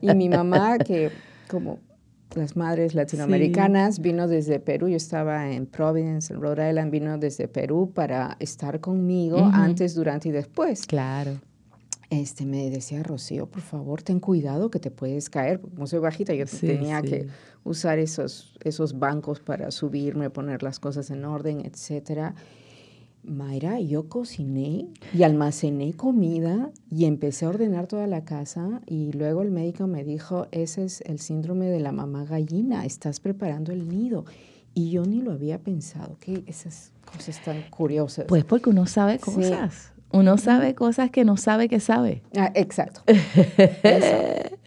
Y 0.00 0.14
mi 0.14 0.28
mamá 0.28 0.78
que 0.78 1.10
como 1.48 1.78
las 2.34 2.56
madres 2.56 2.94
latinoamericanas 2.94 4.00
vino 4.00 4.28
desde 4.28 4.60
Perú, 4.60 4.88
yo 4.88 4.96
estaba 4.96 5.50
en 5.50 5.66
Providence, 5.66 6.32
en 6.32 6.40
Rhode 6.40 6.68
Island, 6.68 6.90
vino 6.90 7.18
desde 7.18 7.48
Perú 7.48 7.92
para 7.94 8.36
estar 8.40 8.80
conmigo 8.80 9.38
antes, 9.52 9.94
durante 9.94 10.28
y 10.28 10.32
después. 10.32 10.86
Claro 10.86 11.38
este, 12.10 12.46
me 12.46 12.70
decía, 12.70 13.02
Rocío, 13.02 13.46
por 13.46 13.60
favor, 13.60 14.02
ten 14.02 14.18
cuidado 14.18 14.70
que 14.70 14.78
te 14.78 14.90
puedes 14.90 15.28
caer. 15.28 15.60
Como 15.60 15.86
soy 15.86 15.98
bajita, 15.98 16.34
yo 16.34 16.46
tenía 16.46 17.02
que 17.02 17.26
usar 17.64 17.98
esos, 17.98 18.56
esos 18.64 18.98
bancos 18.98 19.40
para 19.40 19.70
subirme, 19.70 20.30
poner 20.30 20.62
las 20.62 20.80
cosas 20.80 21.10
en 21.10 21.24
orden, 21.24 21.60
etcétera. 21.66 22.34
Mayra, 23.24 23.78
yo 23.80 24.08
cociné 24.08 24.88
y 25.12 25.22
almacené 25.22 25.92
comida 25.92 26.70
y 26.90 27.04
empecé 27.04 27.44
a 27.44 27.50
ordenar 27.50 27.86
toda 27.86 28.06
la 28.06 28.24
casa 28.24 28.80
y 28.86 29.12
luego 29.12 29.42
el 29.42 29.50
médico 29.50 29.86
me 29.86 30.02
dijo, 30.02 30.46
ese 30.50 30.84
es 30.84 31.02
el 31.02 31.18
síndrome 31.18 31.66
de 31.66 31.80
la 31.80 31.92
mamá 31.92 32.24
gallina, 32.24 32.86
estás 32.86 33.20
preparando 33.20 33.72
el 33.72 33.86
nido. 33.86 34.24
Y 34.72 34.90
yo 34.92 35.04
ni 35.04 35.20
lo 35.20 35.32
había 35.32 35.58
pensado, 35.58 36.16
que 36.20 36.44
esas 36.46 36.92
cosas 37.12 37.42
tan 37.44 37.62
curiosas. 37.68 38.26
Pues 38.26 38.44
porque 38.44 38.70
uno 38.70 38.86
sabe 38.86 39.18
cosas. 39.18 39.92
Uno 40.10 40.38
sabe 40.38 40.74
cosas 40.74 41.10
que 41.10 41.24
no 41.24 41.36
sabe 41.36 41.68
que 41.68 41.80
sabe. 41.80 42.22
Ah, 42.36 42.50
exacto. 42.54 43.02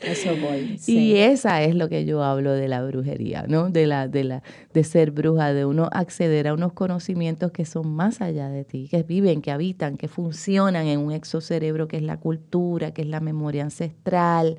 Eso, 0.02 0.36
voy. 0.40 0.80
Y 0.88 1.16
esa 1.18 1.64
es 1.64 1.76
lo 1.76 1.90
que 1.90 2.06
yo 2.06 2.24
hablo 2.24 2.54
de 2.54 2.68
la 2.68 2.84
brujería, 2.84 3.46
¿no? 3.48 3.70
De 3.70 3.88
la, 3.88 4.08
de 4.08 4.24
la, 4.24 4.44
de 4.74 4.84
ser 4.84 5.12
bruja, 5.12 5.54
de 5.54 5.66
uno 5.66 5.90
acceder 5.92 6.48
a 6.48 6.54
unos 6.54 6.74
conocimientos 6.74 7.52
que 7.52 7.66
son 7.66 7.92
más 7.94 8.22
allá 8.22 8.50
de 8.50 8.66
ti, 8.66 8.88
que 8.90 9.04
viven, 9.04 9.42
que 9.42 9.52
habitan, 9.52 9.98
que 9.98 10.08
funcionan 10.08 10.88
en 10.88 11.00
un 11.00 11.12
exocerebro 11.12 11.88
que 11.88 11.98
es 11.98 12.04
la 12.04 12.18
cultura, 12.18 12.92
que 12.92 13.02
es 13.02 13.08
la 13.08 13.20
memoria 13.20 13.64
ancestral. 13.64 14.58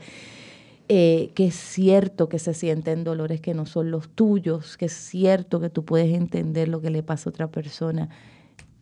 Eh, 0.88 1.30
que 1.34 1.46
es 1.46 1.54
cierto 1.54 2.28
que 2.28 2.38
se 2.38 2.52
sienten 2.54 3.02
dolores 3.02 3.40
que 3.40 3.54
no 3.54 3.66
son 3.66 3.90
los 3.90 4.10
tuyos, 4.10 4.76
que 4.76 4.86
es 4.86 4.92
cierto 4.92 5.58
que 5.58 5.70
tú 5.70 5.84
puedes 5.84 6.12
entender 6.12 6.68
lo 6.68 6.82
que 6.82 6.90
le 6.90 7.02
pasa 7.02 7.30
a 7.30 7.32
otra 7.32 7.50
persona, 7.50 8.10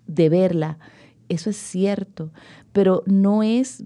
de 0.07 0.29
verla 0.29 0.79
eso 1.31 1.49
es 1.49 1.57
cierto, 1.57 2.33
pero 2.73 3.03
no 3.07 3.43
es 3.43 3.85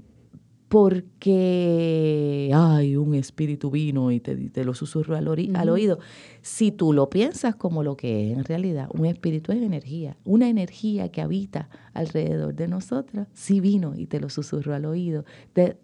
porque 0.68 2.50
hay 2.52 2.96
un 2.96 3.14
espíritu 3.14 3.70
vino 3.70 4.10
y 4.10 4.18
te, 4.18 4.64
lo 4.64 4.74
susurro 4.74 5.14
al, 5.14 5.28
al, 5.54 5.68
oído. 5.68 6.00
Si 6.42 6.72
tú 6.72 6.92
lo 6.92 7.08
piensas 7.10 7.54
como 7.54 7.84
lo 7.84 7.96
que 7.96 8.32
es 8.32 8.38
en 8.38 8.44
realidad, 8.44 8.88
un 8.92 9.06
espíritu 9.06 9.52
es 9.52 9.62
energía, 9.62 10.16
una 10.24 10.48
energía 10.48 11.10
que 11.10 11.20
habita 11.20 11.68
alrededor 11.92 12.54
de 12.54 12.66
nosotros, 12.66 13.28
si 13.34 13.60
vino 13.60 13.94
y 13.96 14.06
te 14.06 14.18
lo 14.18 14.28
susurró 14.28 14.74
al 14.74 14.86
oído, 14.86 15.24
te 15.52 15.76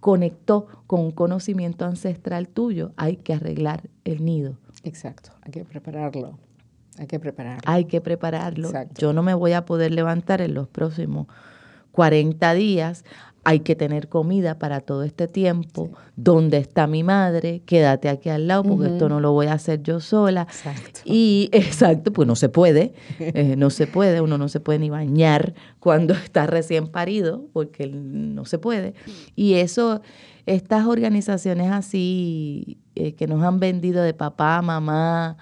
conectó 0.00 0.66
con 0.86 1.00
un 1.00 1.12
conocimiento 1.12 1.86
ancestral 1.86 2.48
tuyo, 2.48 2.92
hay 2.96 3.16
que 3.16 3.32
arreglar 3.32 3.88
el 4.04 4.22
nido. 4.22 4.58
Exacto, 4.82 5.30
hay 5.42 5.52
que 5.52 5.64
prepararlo. 5.64 6.38
Hay 6.98 7.06
que 7.06 7.20
prepararlo. 7.20 7.62
Hay 7.66 7.84
que 7.84 8.00
prepararlo. 8.00 8.70
Yo 8.96 9.12
no 9.12 9.22
me 9.22 9.34
voy 9.34 9.52
a 9.52 9.64
poder 9.64 9.92
levantar 9.92 10.40
en 10.40 10.54
los 10.54 10.68
próximos 10.68 11.26
40 11.92 12.54
días. 12.54 13.04
Hay 13.44 13.60
que 13.60 13.76
tener 13.76 14.08
comida 14.08 14.58
para 14.58 14.80
todo 14.80 15.04
este 15.04 15.28
tiempo. 15.28 15.90
¿Dónde 16.16 16.58
está 16.58 16.88
mi 16.88 17.04
madre? 17.04 17.62
Quédate 17.64 18.08
aquí 18.08 18.28
al 18.28 18.48
lado 18.48 18.64
porque 18.64 18.88
esto 18.88 19.08
no 19.08 19.20
lo 19.20 19.30
voy 19.32 19.46
a 19.46 19.52
hacer 19.52 19.82
yo 19.82 20.00
sola. 20.00 20.42
Exacto. 20.42 21.00
Y 21.04 21.48
exacto, 21.52 22.12
pues 22.12 22.26
no 22.26 22.36
se 22.36 22.48
puede. 22.48 22.94
Eh, 23.18 23.54
no 23.56 23.70
se 23.70 23.86
puede. 23.86 24.20
Uno 24.20 24.36
no 24.36 24.48
se 24.48 24.60
puede 24.60 24.78
ni 24.78 24.90
bañar 24.90 25.54
cuando 25.78 26.14
está 26.24 26.46
recién 26.46 26.88
parido 26.88 27.46
porque 27.52 27.86
no 27.86 28.44
se 28.46 28.58
puede. 28.58 28.94
Y 29.36 29.54
eso, 29.54 30.00
estas 30.46 30.86
organizaciones 30.86 31.70
así 31.70 32.78
eh, 32.94 33.14
que 33.14 33.26
nos 33.26 33.42
han 33.44 33.60
vendido 33.60 34.02
de 34.02 34.14
papá, 34.14 34.60
mamá, 34.60 35.36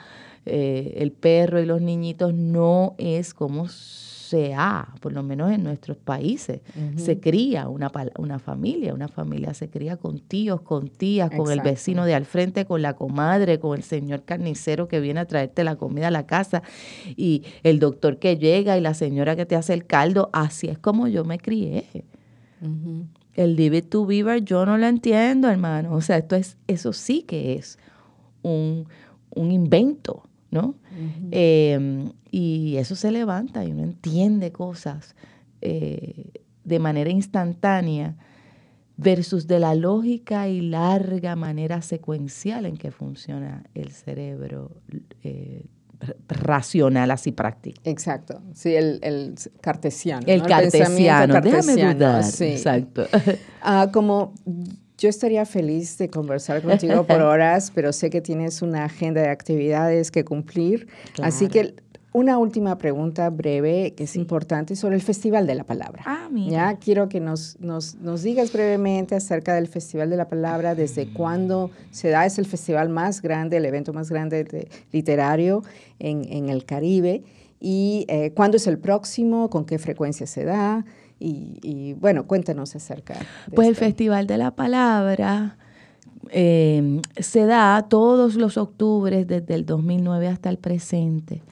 eh, 0.47 0.95
el 0.99 1.13
perro 1.13 1.61
y 1.61 1.67
los 1.67 1.81
niñitos 1.81 2.35
no 2.35 2.95
es 2.99 3.35
como 3.35 3.69
se 3.69 4.55
ha, 4.55 4.95
por 5.01 5.13
lo 5.13 5.23
menos 5.23 5.53
en 5.53 5.63
nuestros 5.63 5.97
países. 5.97 6.61
Se 6.97 7.21
cría 7.21 7.69
una, 7.69 7.93
una 8.19 8.39
familia, 8.39 8.95
una 8.95 9.07
familia 9.07 9.55
se 9.55 9.69
cría 9.69 9.97
con 9.97 10.19
tíos, 10.19 10.63
con 10.63 10.89
tías, 10.89 11.31
con 11.31 11.53
el 11.53 11.61
vecino 11.61 12.05
de 12.05 12.15
al 12.15 12.25
frente, 12.25 12.65
con 12.65 12.83
la 12.83 12.95
comadre, 12.95 13.61
con 13.61 13.77
el 13.77 13.85
señor 13.85 14.25
carnicero 14.25 14.89
que 14.89 14.99
viene 14.99 15.21
a 15.21 15.27
traerte 15.27 15.63
la 15.63 15.77
comida 15.77 16.09
a 16.09 16.11
la 16.11 16.27
casa 16.27 16.63
y 17.17 17.45
el 17.63 17.79
doctor 17.79 18.19
que 18.19 18.37
llega 18.37 18.77
y 18.77 18.81
la 18.81 18.95
señora 18.95 19.37
que 19.37 19.47
te 19.47 19.57
hace 19.57 19.73
el 19.75 19.87
caldo. 19.87 20.31
Así 20.33 20.69
es 20.69 20.79
como 20.79 21.07
yo 21.07 21.25
me 21.25 21.39
crié. 21.39 22.05
El 23.35 23.57
Live 23.57 23.83
to 23.83 24.07
Beaver 24.07 24.43
yo 24.43 24.65
no 24.65 24.79
lo 24.79 24.87
entiendo, 24.87 25.49
hermano. 25.49 25.95
O 25.95 26.01
sea, 26.01 26.17
esto 26.17 26.35
es, 26.35 26.57
eso 26.67 26.93
sí 26.93 27.23
que 27.23 27.55
es 27.55 27.79
un, 28.43 28.89
un 29.31 29.53
invento 29.53 30.25
¿no? 30.55 30.77
Em, 31.33 32.13
y 32.31 32.77
eso 32.77 32.95
se 32.95 33.11
levanta 33.11 33.65
y 33.65 33.73
uno 33.73 33.83
entiende 33.83 34.53
cosas 34.53 35.17
eh, 35.61 36.31
de 36.63 36.79
manera 36.79 37.11
instantánea 37.11 38.15
versus 38.97 39.49
de 39.49 39.59
la 39.59 39.75
lógica 39.75 40.47
y 40.49 40.61
larga 40.61 41.35
manera 41.35 41.83
secuencial 41.83 42.67
en 42.67 42.77
que 42.77 42.93
funciona 42.93 43.65
el 43.75 43.91
cerebro 43.91 44.71
eh, 45.25 45.65
racional 46.29 47.11
así 47.11 47.33
práctico. 47.33 47.81
Exacto, 47.83 48.41
sí, 48.53 48.77
el, 48.77 49.01
el 49.03 49.35
cartesiano. 49.61 50.23
El, 50.29 50.43
cartesiano, 50.43 51.41
déjame 51.41 51.95
dudar. 51.95 52.23
Sí. 52.23 52.45
Exacto. 52.45 53.07
Ah, 53.67 53.89
como 53.91 54.35
yo 55.05 55.11
estaría 55.11 55.45
feliz 55.45 55.99
de 55.99 56.09
conversar 56.09 56.63
contigo 56.63 57.05
por 57.05 57.21
horas, 57.21 57.71
pero 57.75 57.93
sé 57.93 58.09
que 58.09 58.23
tienes 58.23 58.63
una 58.63 58.87
agenda 58.87 59.21
de 59.21 59.29
actividades 59.29 60.11
que 60.11 60.25
cumplir. 60.25 60.89
Así 61.23 61.49
que 61.49 61.75
una 62.13 62.39
última 62.39 62.79
pregunta 62.79 63.29
breve 63.29 63.93
que 63.95 64.05
es 64.05 64.17
importante 64.17 64.77
sobre 64.77 64.95
el 64.95 65.03
Festival 65.03 65.47
de 65.47 65.57
la 65.57 65.65
Palabra. 65.65 66.05
Ah, 66.07 66.29
mira. 66.31 66.51
Ya 66.51 66.79
quiero 66.79 67.11
que 67.11 67.21
nos, 67.21 67.61
nos, 67.61 67.97
nos, 67.97 68.23
digas 68.23 68.51
brevemente 68.51 69.15
acerca 69.15 69.55
del 69.57 69.69
Festival 69.69 70.09
de 70.09 70.17
la 70.17 70.27
Palabra, 70.27 70.75
desde 70.75 71.13
cuándo 71.13 71.71
se 71.91 72.09
da, 72.09 72.25
es 72.25 72.39
el 72.39 72.47
festival 72.47 72.89
más 72.89 73.21
grande, 73.21 73.59
el 73.59 73.67
evento 73.67 73.93
más 73.93 74.09
grande 74.09 74.69
literario 74.91 75.65
en, 75.99 76.25
en, 76.33 76.49
el 76.49 76.65
Caribe, 76.65 77.25
y 77.61 78.07
eh, 78.09 78.33
cuándo 78.35 78.57
es 78.57 78.67
el 78.67 78.79
próximo, 78.79 79.51
con 79.51 79.67
qué 79.67 79.79
frecuencia 79.79 80.27
se 80.27 80.45
da. 80.45 80.87
Y, 81.19 81.95
bueno, 81.95 82.27
cuéntanos 82.27 82.77
acerca. 82.77 83.15
De 83.15 83.55
pues 83.55 83.69
el 83.69 83.77
Festival 83.77 84.27
de 84.27 84.37
la 84.37 84.51
Palabra 84.51 85.57
em, 86.31 87.01
se 87.17 87.47
da 87.47 87.87
todos 87.89 88.35
los 88.35 88.59
octubres 88.59 89.27
desde 89.27 89.55
el 89.55 89.65
2009 89.65 90.29
hasta 90.29 90.51
el 90.51 90.59
presente. 90.59 91.43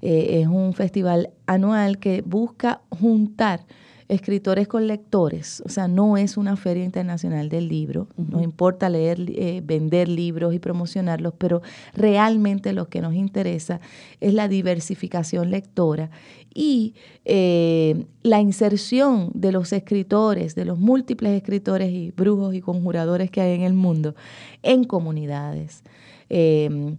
es 0.00 0.46
un 0.46 0.72
festival 0.72 1.30
anual 1.46 1.98
que 1.98 2.22
busca 2.22 2.80
juntar 2.88 3.66
escritores 4.10 4.66
con 4.66 4.88
lectores, 4.88 5.62
o 5.64 5.68
sea, 5.68 5.86
no 5.86 6.16
es 6.16 6.36
una 6.36 6.56
feria 6.56 6.84
internacional 6.84 7.48
del 7.48 7.68
libro, 7.68 8.08
nos 8.16 8.42
importa 8.42 8.88
leer, 8.88 9.18
eh, 9.28 9.62
vender 9.64 10.08
libros 10.08 10.52
y 10.52 10.58
promocionarlos, 10.58 11.32
pero 11.38 11.62
realmente 11.94 12.72
lo 12.72 12.88
que 12.88 13.00
nos 13.00 13.14
interesa 13.14 13.80
es 14.20 14.34
la 14.34 14.48
diversificación 14.48 15.52
lectora 15.52 16.10
y 16.52 16.94
eh, 17.24 18.04
la 18.22 18.40
inserción 18.40 19.30
de 19.32 19.52
los 19.52 19.72
escritores, 19.72 20.56
de 20.56 20.64
los 20.64 20.78
múltiples 20.78 21.32
escritores 21.32 21.92
y 21.92 22.10
brujos 22.10 22.54
y 22.54 22.60
conjuradores 22.60 23.30
que 23.30 23.40
hay 23.40 23.54
en 23.54 23.62
el 23.62 23.74
mundo 23.74 24.16
en 24.64 24.82
comunidades. 24.82 25.84
Eh, 26.28 26.96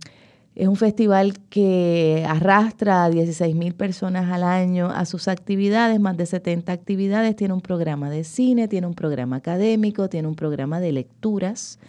es 0.56 0.68
un 0.68 0.76
festival 0.76 1.40
que 1.50 2.26
arrastra 2.28 3.06
a 3.06 3.10
16 3.10 3.56
mil 3.56 3.74
personas 3.74 4.30
al 4.32 4.44
año 4.44 4.90
a 4.90 5.06
sus 5.06 5.28
actividades, 5.28 6.00
más 6.00 6.18
de 6.18 6.26
70 6.26 6.72
actividades. 6.74 7.36
Tiene 7.38 7.54
un 7.54 7.62
programa 7.62 8.10
de 8.10 8.26
cine, 8.26 8.68
tiene 8.68 8.88
un 8.88 8.94
programa 8.94 9.38
académico, 9.38 10.10
tiene 10.10 10.28
un 10.28 10.36
programa 10.36 10.82
de 10.82 10.92
lecturas 10.92 11.80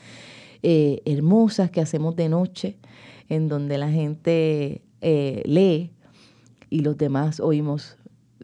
eh, 0.63 1.03
hermosas 1.07 1.71
que 1.71 1.81
hacemos 1.81 2.15
de 2.15 2.29
noche, 2.29 2.77
en 3.29 3.49
donde 3.49 3.79
la 3.79 3.91
gente 3.91 4.83
eh, 5.01 5.43
lee 5.45 5.91
y 6.71 6.81
los 6.81 6.97
demás 6.97 7.41
oímos 7.41 7.97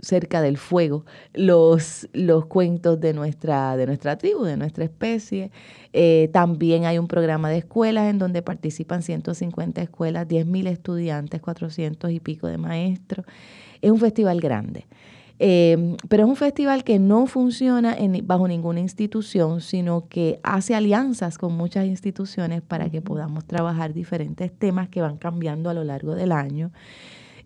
cerca 0.02 0.42
del 0.42 0.56
fuego 0.56 1.04
los, 1.34 2.08
los 2.12 2.46
cuentos 2.46 3.00
de 3.00 3.14
nuestra, 3.14 3.76
de 3.76 3.86
nuestra 3.86 4.16
tribu, 4.16 4.44
de 4.44 4.56
nuestra 4.56 4.84
especie. 4.84 5.50
Eh, 5.92 6.30
también 6.32 6.84
hay 6.84 6.98
un 6.98 7.08
programa 7.08 7.50
de 7.50 7.58
escuelas 7.58 8.10
en 8.10 8.18
donde 8.18 8.42
participan 8.42 9.02
150 9.02 9.82
escuelas, 9.82 10.28
10.000 10.28 10.68
estudiantes, 10.68 11.40
400 11.40 12.10
y 12.10 12.20
pico 12.20 12.46
de 12.46 12.58
maestros. 12.58 13.26
Es 13.80 13.90
un 13.90 13.98
festival 13.98 14.40
grande. 14.40 14.86
Eh, 15.40 15.96
pero 16.08 16.24
es 16.24 16.28
un 16.28 16.36
festival 16.36 16.82
que 16.82 16.98
no 16.98 17.26
funciona 17.26 17.94
en, 17.96 18.26
bajo 18.26 18.48
ninguna 18.48 18.80
institución, 18.80 19.60
sino 19.60 20.08
que 20.08 20.40
hace 20.42 20.74
alianzas 20.74 21.38
con 21.38 21.56
muchas 21.56 21.86
instituciones 21.86 22.60
para 22.60 22.90
que 22.90 23.00
podamos 23.00 23.44
trabajar 23.44 23.92
diferentes 23.92 24.52
temas 24.52 24.88
que 24.88 25.00
van 25.00 25.16
cambiando 25.16 25.70
a 25.70 25.74
lo 25.74 25.84
largo 25.84 26.14
del 26.16 26.32
año. 26.32 26.72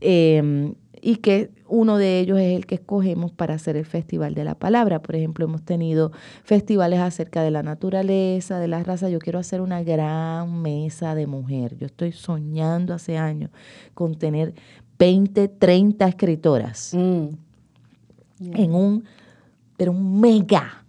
Eh, 0.02 0.74
y 1.04 1.16
que 1.16 1.50
uno 1.66 1.98
de 1.98 2.20
ellos 2.20 2.38
es 2.38 2.54
el 2.54 2.64
que 2.64 2.76
escogemos 2.76 3.32
para 3.32 3.54
hacer 3.54 3.76
el 3.76 3.84
Festival 3.84 4.34
de 4.34 4.44
la 4.44 4.54
Palabra. 4.54 5.02
Por 5.02 5.16
ejemplo, 5.16 5.44
hemos 5.44 5.62
tenido 5.62 6.12
festivales 6.44 7.00
acerca 7.00 7.42
de 7.42 7.50
la 7.50 7.64
naturaleza, 7.64 8.60
de 8.60 8.68
la 8.68 8.84
raza. 8.84 9.08
Yo 9.08 9.18
quiero 9.18 9.40
hacer 9.40 9.60
una 9.60 9.82
gran 9.82 10.62
mesa 10.62 11.16
de 11.16 11.26
mujer. 11.26 11.76
Yo 11.76 11.86
estoy 11.86 12.12
soñando 12.12 12.94
hace 12.94 13.18
años 13.18 13.50
con 13.94 14.14
tener 14.14 14.54
20, 14.96 15.48
30 15.48 16.06
escritoras 16.06 16.94
mm. 16.94 17.28
en 18.54 18.74
un, 18.74 19.04
pero 19.76 19.90
un 19.90 20.20
mega 20.20 20.84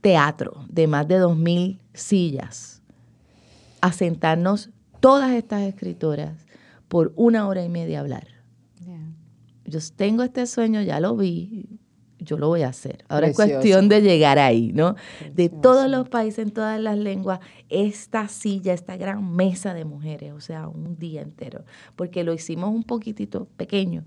teatro 0.00 0.64
de 0.68 0.88
más 0.88 1.06
de 1.06 1.20
2.000 1.20 1.78
sillas, 1.94 2.82
a 3.80 3.92
sentarnos 3.92 4.70
todas 4.98 5.30
estas 5.32 5.62
escritoras 5.62 6.34
por 6.88 7.12
una 7.14 7.46
hora 7.46 7.64
y 7.64 7.68
media 7.68 7.98
a 7.98 8.00
hablar 8.00 8.35
yo 9.66 9.80
tengo 9.94 10.22
este 10.22 10.46
sueño, 10.46 10.82
ya 10.82 11.00
lo 11.00 11.16
vi, 11.16 11.78
yo 12.18 12.38
lo 12.38 12.48
voy 12.48 12.62
a 12.62 12.68
hacer. 12.68 13.04
Ahora 13.08 13.28
es 13.28 13.36
cuestión 13.36 13.88
de 13.88 14.00
llegar 14.00 14.38
ahí, 14.38 14.72
¿no? 14.72 14.94
De 15.34 15.48
todos 15.48 15.90
los 15.90 16.08
países, 16.08 16.46
en 16.46 16.50
todas 16.50 16.80
las 16.80 16.96
lenguas, 16.96 17.40
esta 17.68 18.28
silla, 18.28 18.72
esta 18.72 18.96
gran 18.96 19.34
mesa 19.34 19.74
de 19.74 19.84
mujeres, 19.84 20.32
o 20.32 20.40
sea, 20.40 20.68
un 20.68 20.98
día 20.98 21.22
entero, 21.22 21.64
porque 21.94 22.24
lo 22.24 22.32
hicimos 22.32 22.70
un 22.74 22.84
poquitito 22.84 23.46
pequeño. 23.56 24.04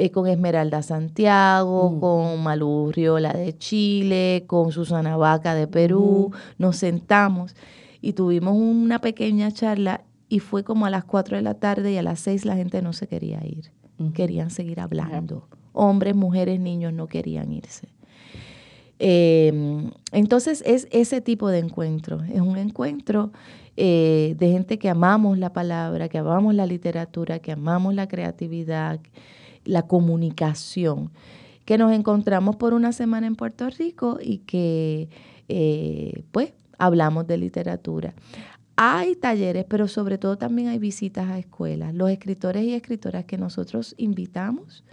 Eh, 0.00 0.12
con 0.12 0.28
Esmeralda 0.28 0.80
Santiago, 0.82 1.90
mm. 1.90 2.00
con 2.00 2.42
Malú 2.44 2.92
Riola 2.92 3.32
de 3.32 3.58
Chile, 3.58 4.44
con 4.46 4.70
Susana 4.70 5.16
Vaca 5.16 5.56
de 5.56 5.66
Perú, 5.66 6.30
nos 6.56 6.76
sentamos 6.76 7.56
y 8.00 8.12
tuvimos 8.12 8.54
una 8.54 9.00
pequeña 9.00 9.50
charla 9.50 10.04
y 10.28 10.38
fue 10.38 10.62
como 10.62 10.86
a 10.86 10.90
las 10.90 11.04
4 11.04 11.38
de 11.38 11.42
la 11.42 11.54
tarde 11.54 11.90
y 11.90 11.96
a 11.96 12.04
las 12.04 12.20
6 12.20 12.44
la 12.44 12.54
gente 12.54 12.80
no 12.80 12.92
se 12.92 13.08
quería 13.08 13.44
ir 13.44 13.72
querían 14.14 14.50
seguir 14.50 14.80
hablando. 14.80 15.48
Hombres, 15.72 16.14
mujeres, 16.14 16.60
niños 16.60 16.92
no 16.92 17.06
querían 17.06 17.52
irse. 17.52 17.88
Em, 18.98 19.90
entonces 20.10 20.62
es 20.66 20.88
ese 20.90 21.20
tipo 21.20 21.48
de 21.48 21.58
encuentro, 21.58 22.22
es 22.24 22.40
un 22.40 22.56
encuentro 22.56 23.30
eh, 23.76 24.34
de 24.36 24.50
gente 24.50 24.76
que 24.78 24.88
amamos 24.88 25.38
la 25.38 25.52
palabra, 25.52 26.08
que 26.08 26.18
amamos 26.18 26.54
la 26.54 26.66
literatura, 26.66 27.38
que 27.38 27.52
amamos 27.52 27.94
la 27.94 28.08
creatividad, 28.08 28.98
la 29.64 29.82
comunicación, 29.82 31.12
que 31.64 31.78
nos 31.78 31.92
encontramos 31.92 32.56
por 32.56 32.74
una 32.74 32.92
semana 32.92 33.28
en 33.28 33.36
Puerto 33.36 33.68
Rico 33.70 34.18
y 34.20 34.38
que 34.38 35.08
eh, 35.48 36.24
pues 36.32 36.52
hablamos 36.78 37.26
de 37.28 37.38
literatura. 37.38 38.14
Hay 38.80 39.16
talleres, 39.16 39.64
pero 39.68 39.88
sobre 39.88 40.18
todo 40.18 40.38
también 40.38 40.68
hay 40.68 40.78
visitas 40.78 41.28
a 41.28 41.36
escuelas. 41.36 41.92
Los 41.94 42.10
escritores 42.10 42.62
y 42.62 42.74
escritoras 42.74 43.24
que 43.24 43.36
nosotros 43.36 43.96
invitamos 43.98 44.84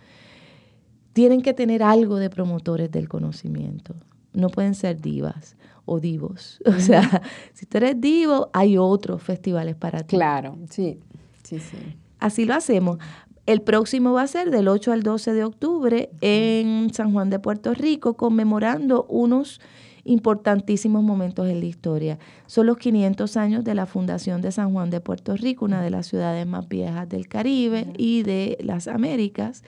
tienen 1.14 1.44
que 1.44 1.54
tener 1.54 1.84
algo 1.84 2.18
de 2.18 2.32
promotores 2.32 2.90
del 2.90 3.08
conocimiento. 3.08 3.96
No 4.34 4.50
pueden 4.50 4.74
ser 4.74 5.00
divas 5.00 5.56
o 5.86 6.00
divos. 6.00 6.60
O 6.66 6.80
sea, 6.80 7.22
si 7.54 7.68
tú 7.68 7.78
eres 7.78 8.02
divo, 8.02 8.50
hay 8.54 8.76
otros 8.76 9.22
festivales 9.22 9.76
para 9.76 10.00
ti. 10.00 10.16
Claro, 10.16 10.58
sí, 10.72 11.00
sí, 11.44 11.60
sí. 11.60 11.78
Así 12.18 12.46
lo 12.46 12.56
hacemos. 12.56 12.98
El 13.46 13.62
próximo 13.62 14.14
va 14.14 14.24
a 14.24 14.28
ser 14.28 14.50
del 14.50 14.68
8 14.68 14.94
al 14.94 15.04
12 15.04 15.34
de 15.34 15.44
octubre 15.44 16.10
en 16.22 16.92
San 16.92 17.14
Juan 17.14 17.30
de 17.30 17.38
Puerto 17.38 17.76
Rico, 17.76 18.18
conmemorando 18.18 19.06
unos 19.08 19.62
importantísimos 20.06 21.04
momentos 21.04 21.50
en 21.50 21.60
la 21.60 21.66
historia. 21.66 22.18
Son 22.46 22.68
los 22.68 22.78
500 22.78 23.36
años 23.38 23.64
de 23.64 23.76
la 23.76 23.86
fundación 23.86 24.42
de 24.42 24.52
San 24.52 24.72
Juan 24.72 24.90
de 24.90 25.02
Puerto 25.02 25.36
Rico, 25.36 25.66
una 25.66 25.82
de 25.82 25.90
las 25.90 26.08
ciudades 26.08 26.48
más 26.48 26.70
viejas 26.70 27.10
del 27.10 27.28
Caribe 27.28 27.88
y 27.98 28.24
de 28.24 28.58
las 28.62 28.88
Américas. 28.88 29.64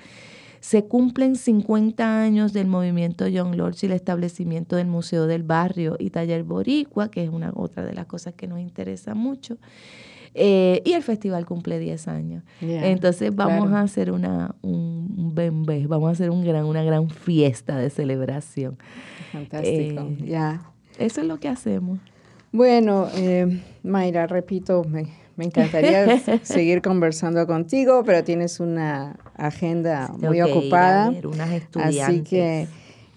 Se 0.59 0.85
cumplen 0.85 1.35
50 1.35 2.21
años 2.21 2.53
del 2.53 2.67
movimiento 2.67 3.25
John 3.33 3.57
Lords 3.57 3.83
y 3.83 3.87
el 3.87 3.91
establecimiento 3.91 4.75
del 4.75 4.87
Museo 4.87 5.27
del 5.27 5.43
Barrio 5.43 5.97
y 5.99 6.09
Taller 6.09 6.43
Boricua, 6.43 7.09
que 7.09 7.23
es 7.23 7.29
una 7.29 7.51
otra 7.55 7.83
de 7.83 7.93
las 7.93 8.05
cosas 8.05 8.33
que 8.33 8.47
nos 8.47 8.59
interesa 8.59 9.13
mucho. 9.13 9.57
Eh, 10.39 10.83
y 10.85 10.93
el 10.93 11.01
festival 11.01 11.47
cumple 11.47 11.79
10 11.79 12.07
años. 12.07 12.43
Entonces 12.61 13.35
vamos 13.35 13.71
a 13.71 13.81
hacer 13.81 14.11
una, 14.11 14.55
un, 14.61 15.33
bembé, 15.33 15.87
vamos 15.87 16.09
a 16.09 16.11
hacer 16.11 16.29
un 16.29 16.45
gran, 16.45 16.65
una 16.65 16.83
gran 16.83 17.09
fiesta 17.09 17.75
de 17.77 17.89
celebración. 17.89 18.77
Fantástico, 19.31 20.01
eh, 20.01 20.17
ya. 20.25 20.61
Eso 20.99 21.21
es 21.21 21.27
lo 21.27 21.39
que 21.39 21.47
hacemos. 21.47 21.99
Bueno, 22.51 23.07
eh, 23.15 23.61
Mayra, 23.81 24.27
repito, 24.27 24.83
me, 24.83 25.07
me 25.35 25.45
encantaría 25.45 26.19
seguir 26.43 26.83
conversando 26.83 27.47
contigo, 27.47 28.03
pero 28.05 28.23
tienes 28.23 28.59
una 28.59 29.17
agenda 29.35 30.13
muy 30.19 30.41
ocupada. 30.41 31.11
así 31.81 32.21
que 32.21 32.67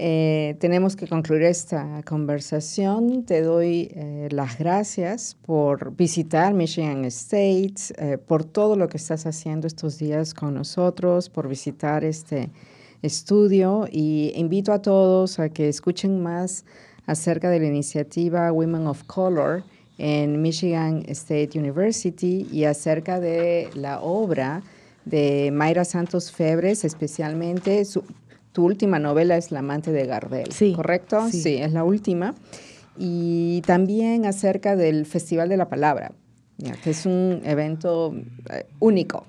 eh, 0.03 0.57
tenemos 0.61 0.97
que 0.97 1.07
concluir 1.07 1.43
esta 1.43 2.01
conversación. 2.07 3.25
Te 3.27 3.43
doy 3.43 3.93
eh, 3.95 4.29
las 4.31 4.59
gracias 4.59 5.37
por 5.45 5.95
visitar 5.95 6.55
Michigan 6.55 7.05
State, 7.05 7.75
eh, 7.99 8.17
por 8.17 8.45
todo 8.45 8.77
lo 8.77 8.89
que 8.89 8.97
estás 8.97 9.27
haciendo 9.27 9.67
estos 9.67 9.99
días 9.99 10.33
con 10.33 10.55
nosotros, 10.55 11.29
por 11.29 11.49
visitar 11.49 12.03
este 12.03 12.49
estudio 13.03 13.87
y 13.93 14.33
invito 14.37 14.73
a 14.73 14.81
todos 14.81 15.39
a 15.39 15.51
que 15.51 15.69
escuchen 15.69 16.23
más 16.23 16.65
acerca 17.05 17.51
de 17.51 17.61
la 17.61 17.67
iniciativa 17.67 18.51
Women 18.51 18.87
of 18.87 19.05
Color 19.05 19.65
en 19.99 20.41
Michigan 20.41 21.03
State 21.09 21.59
University 21.59 22.49
y 22.51 22.65
acerca 22.65 23.21
de 23.21 23.69
la 23.75 24.01
obra 24.01 24.63
de 25.05 25.51
Mayra 25.53 25.85
Santos 25.85 26.33
Febres, 26.33 26.87
especialmente 26.87 27.85
su, 27.85 28.03
tu 28.53 28.65
última 28.65 28.99
novela 28.99 29.37
es 29.37 29.51
La 29.51 29.61
amante 29.61 29.93
de 29.93 30.07
Gardel, 30.07 30.53
sí, 30.53 30.73
¿correcto? 30.75 31.29
Sí. 31.31 31.57
es 31.57 31.73
la 31.73 31.85
última. 31.85 32.35
Y 32.99 33.63
también 33.63 34.27
acerca 34.27 34.77
del 34.77 35.07
Festival 35.07 35.49
de 35.49 35.57
la 35.57 35.69
Palabra, 35.69 36.13
que 36.83 36.91
es 36.91 37.07
un 37.07 37.41
evento 37.45 38.15
eh, 38.51 38.67
único, 38.79 39.27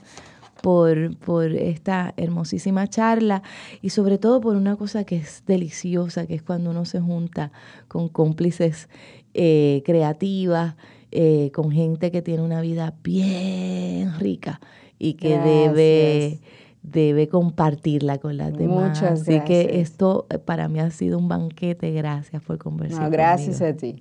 por, 0.62 1.16
por 1.18 1.52
esta 1.52 2.14
hermosísima 2.16 2.86
charla 2.88 3.42
y 3.82 3.90
sobre 3.90 4.18
todo 4.18 4.40
por 4.40 4.56
una 4.56 4.76
cosa 4.76 5.04
que 5.04 5.16
es 5.16 5.42
deliciosa, 5.46 6.26
que 6.26 6.34
es 6.34 6.42
cuando 6.42 6.70
uno 6.70 6.84
se 6.84 7.00
junta 7.00 7.52
con 7.88 8.08
cómplices 8.08 8.88
eh, 9.34 9.82
creativas 9.84 10.74
eh, 11.10 11.50
con 11.54 11.70
gente 11.70 12.10
que 12.10 12.20
tiene 12.20 12.42
una 12.42 12.60
vida 12.60 12.94
bien 13.02 14.18
rica 14.18 14.60
y 14.98 15.14
que 15.14 15.38
debe 15.38 16.38
debe 16.82 17.28
compartirla 17.28 18.18
con 18.18 18.36
las 18.36 18.52
demás. 18.52 18.90
Muchas 18.90 19.22
Así 19.22 19.40
que 19.40 19.80
esto 19.80 20.26
eh, 20.30 20.38
para 20.38 20.68
mí 20.68 20.80
ha 20.80 20.90
sido 20.90 21.18
un 21.18 21.28
banquete. 21.28 21.92
Gracias 21.92 22.42
por 22.42 22.58
conversar. 22.58 23.04
No, 23.04 23.10
gracias 23.10 23.60
a 23.62 23.74
ti. 23.74 24.00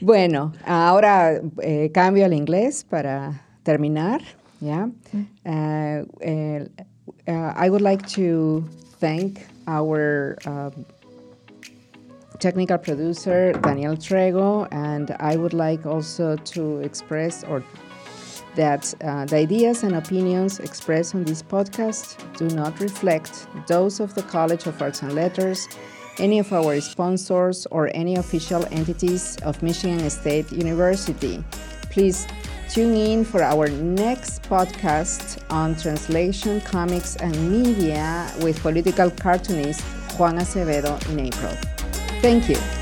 bueno, 0.00 0.52
ahora 0.64 1.40
eh, 1.60 1.90
cambio 1.92 2.24
al 2.24 2.34
inglés 2.34 2.84
para 2.88 3.46
terminar. 3.62 4.22
Yeah. 4.62 4.86
Uh, 5.44 6.04
uh, 7.26 7.32
I 7.32 7.68
would 7.68 7.82
like 7.82 8.06
to 8.10 8.64
thank 9.00 9.44
our 9.66 10.38
um, 10.46 10.86
technical 12.38 12.78
producer 12.78 13.52
Daniel 13.54 13.96
Trego, 13.96 14.68
and 14.70 15.16
I 15.18 15.34
would 15.34 15.52
like 15.52 15.84
also 15.84 16.36
to 16.36 16.78
express 16.78 17.42
or 17.42 17.64
that 18.54 18.94
uh, 19.02 19.24
the 19.24 19.36
ideas 19.36 19.82
and 19.82 19.96
opinions 19.96 20.60
expressed 20.60 21.16
on 21.16 21.24
this 21.24 21.42
podcast 21.42 22.16
do 22.36 22.54
not 22.54 22.78
reflect 22.78 23.48
those 23.66 23.98
of 23.98 24.14
the 24.14 24.22
College 24.22 24.66
of 24.66 24.80
Arts 24.80 25.02
and 25.02 25.12
Letters, 25.12 25.66
any 26.18 26.38
of 26.38 26.52
our 26.52 26.80
sponsors, 26.80 27.66
or 27.72 27.90
any 27.94 28.14
official 28.14 28.64
entities 28.70 29.38
of 29.38 29.60
Michigan 29.60 30.08
State 30.08 30.52
University. 30.52 31.42
Please 31.90 32.28
tune 32.72 32.96
in 32.96 33.22
for 33.22 33.42
our 33.42 33.68
next 33.68 34.42
podcast 34.44 35.42
on 35.50 35.76
translation, 35.76 36.58
comics, 36.62 37.16
and 37.16 37.34
media 37.50 38.32
with 38.40 38.58
political 38.62 39.10
cartoonist 39.10 39.82
Juan 40.18 40.38
Acevedo 40.38 40.96
in 41.10 41.20
April. 41.20 41.54
Thank 42.22 42.48
you. 42.48 42.81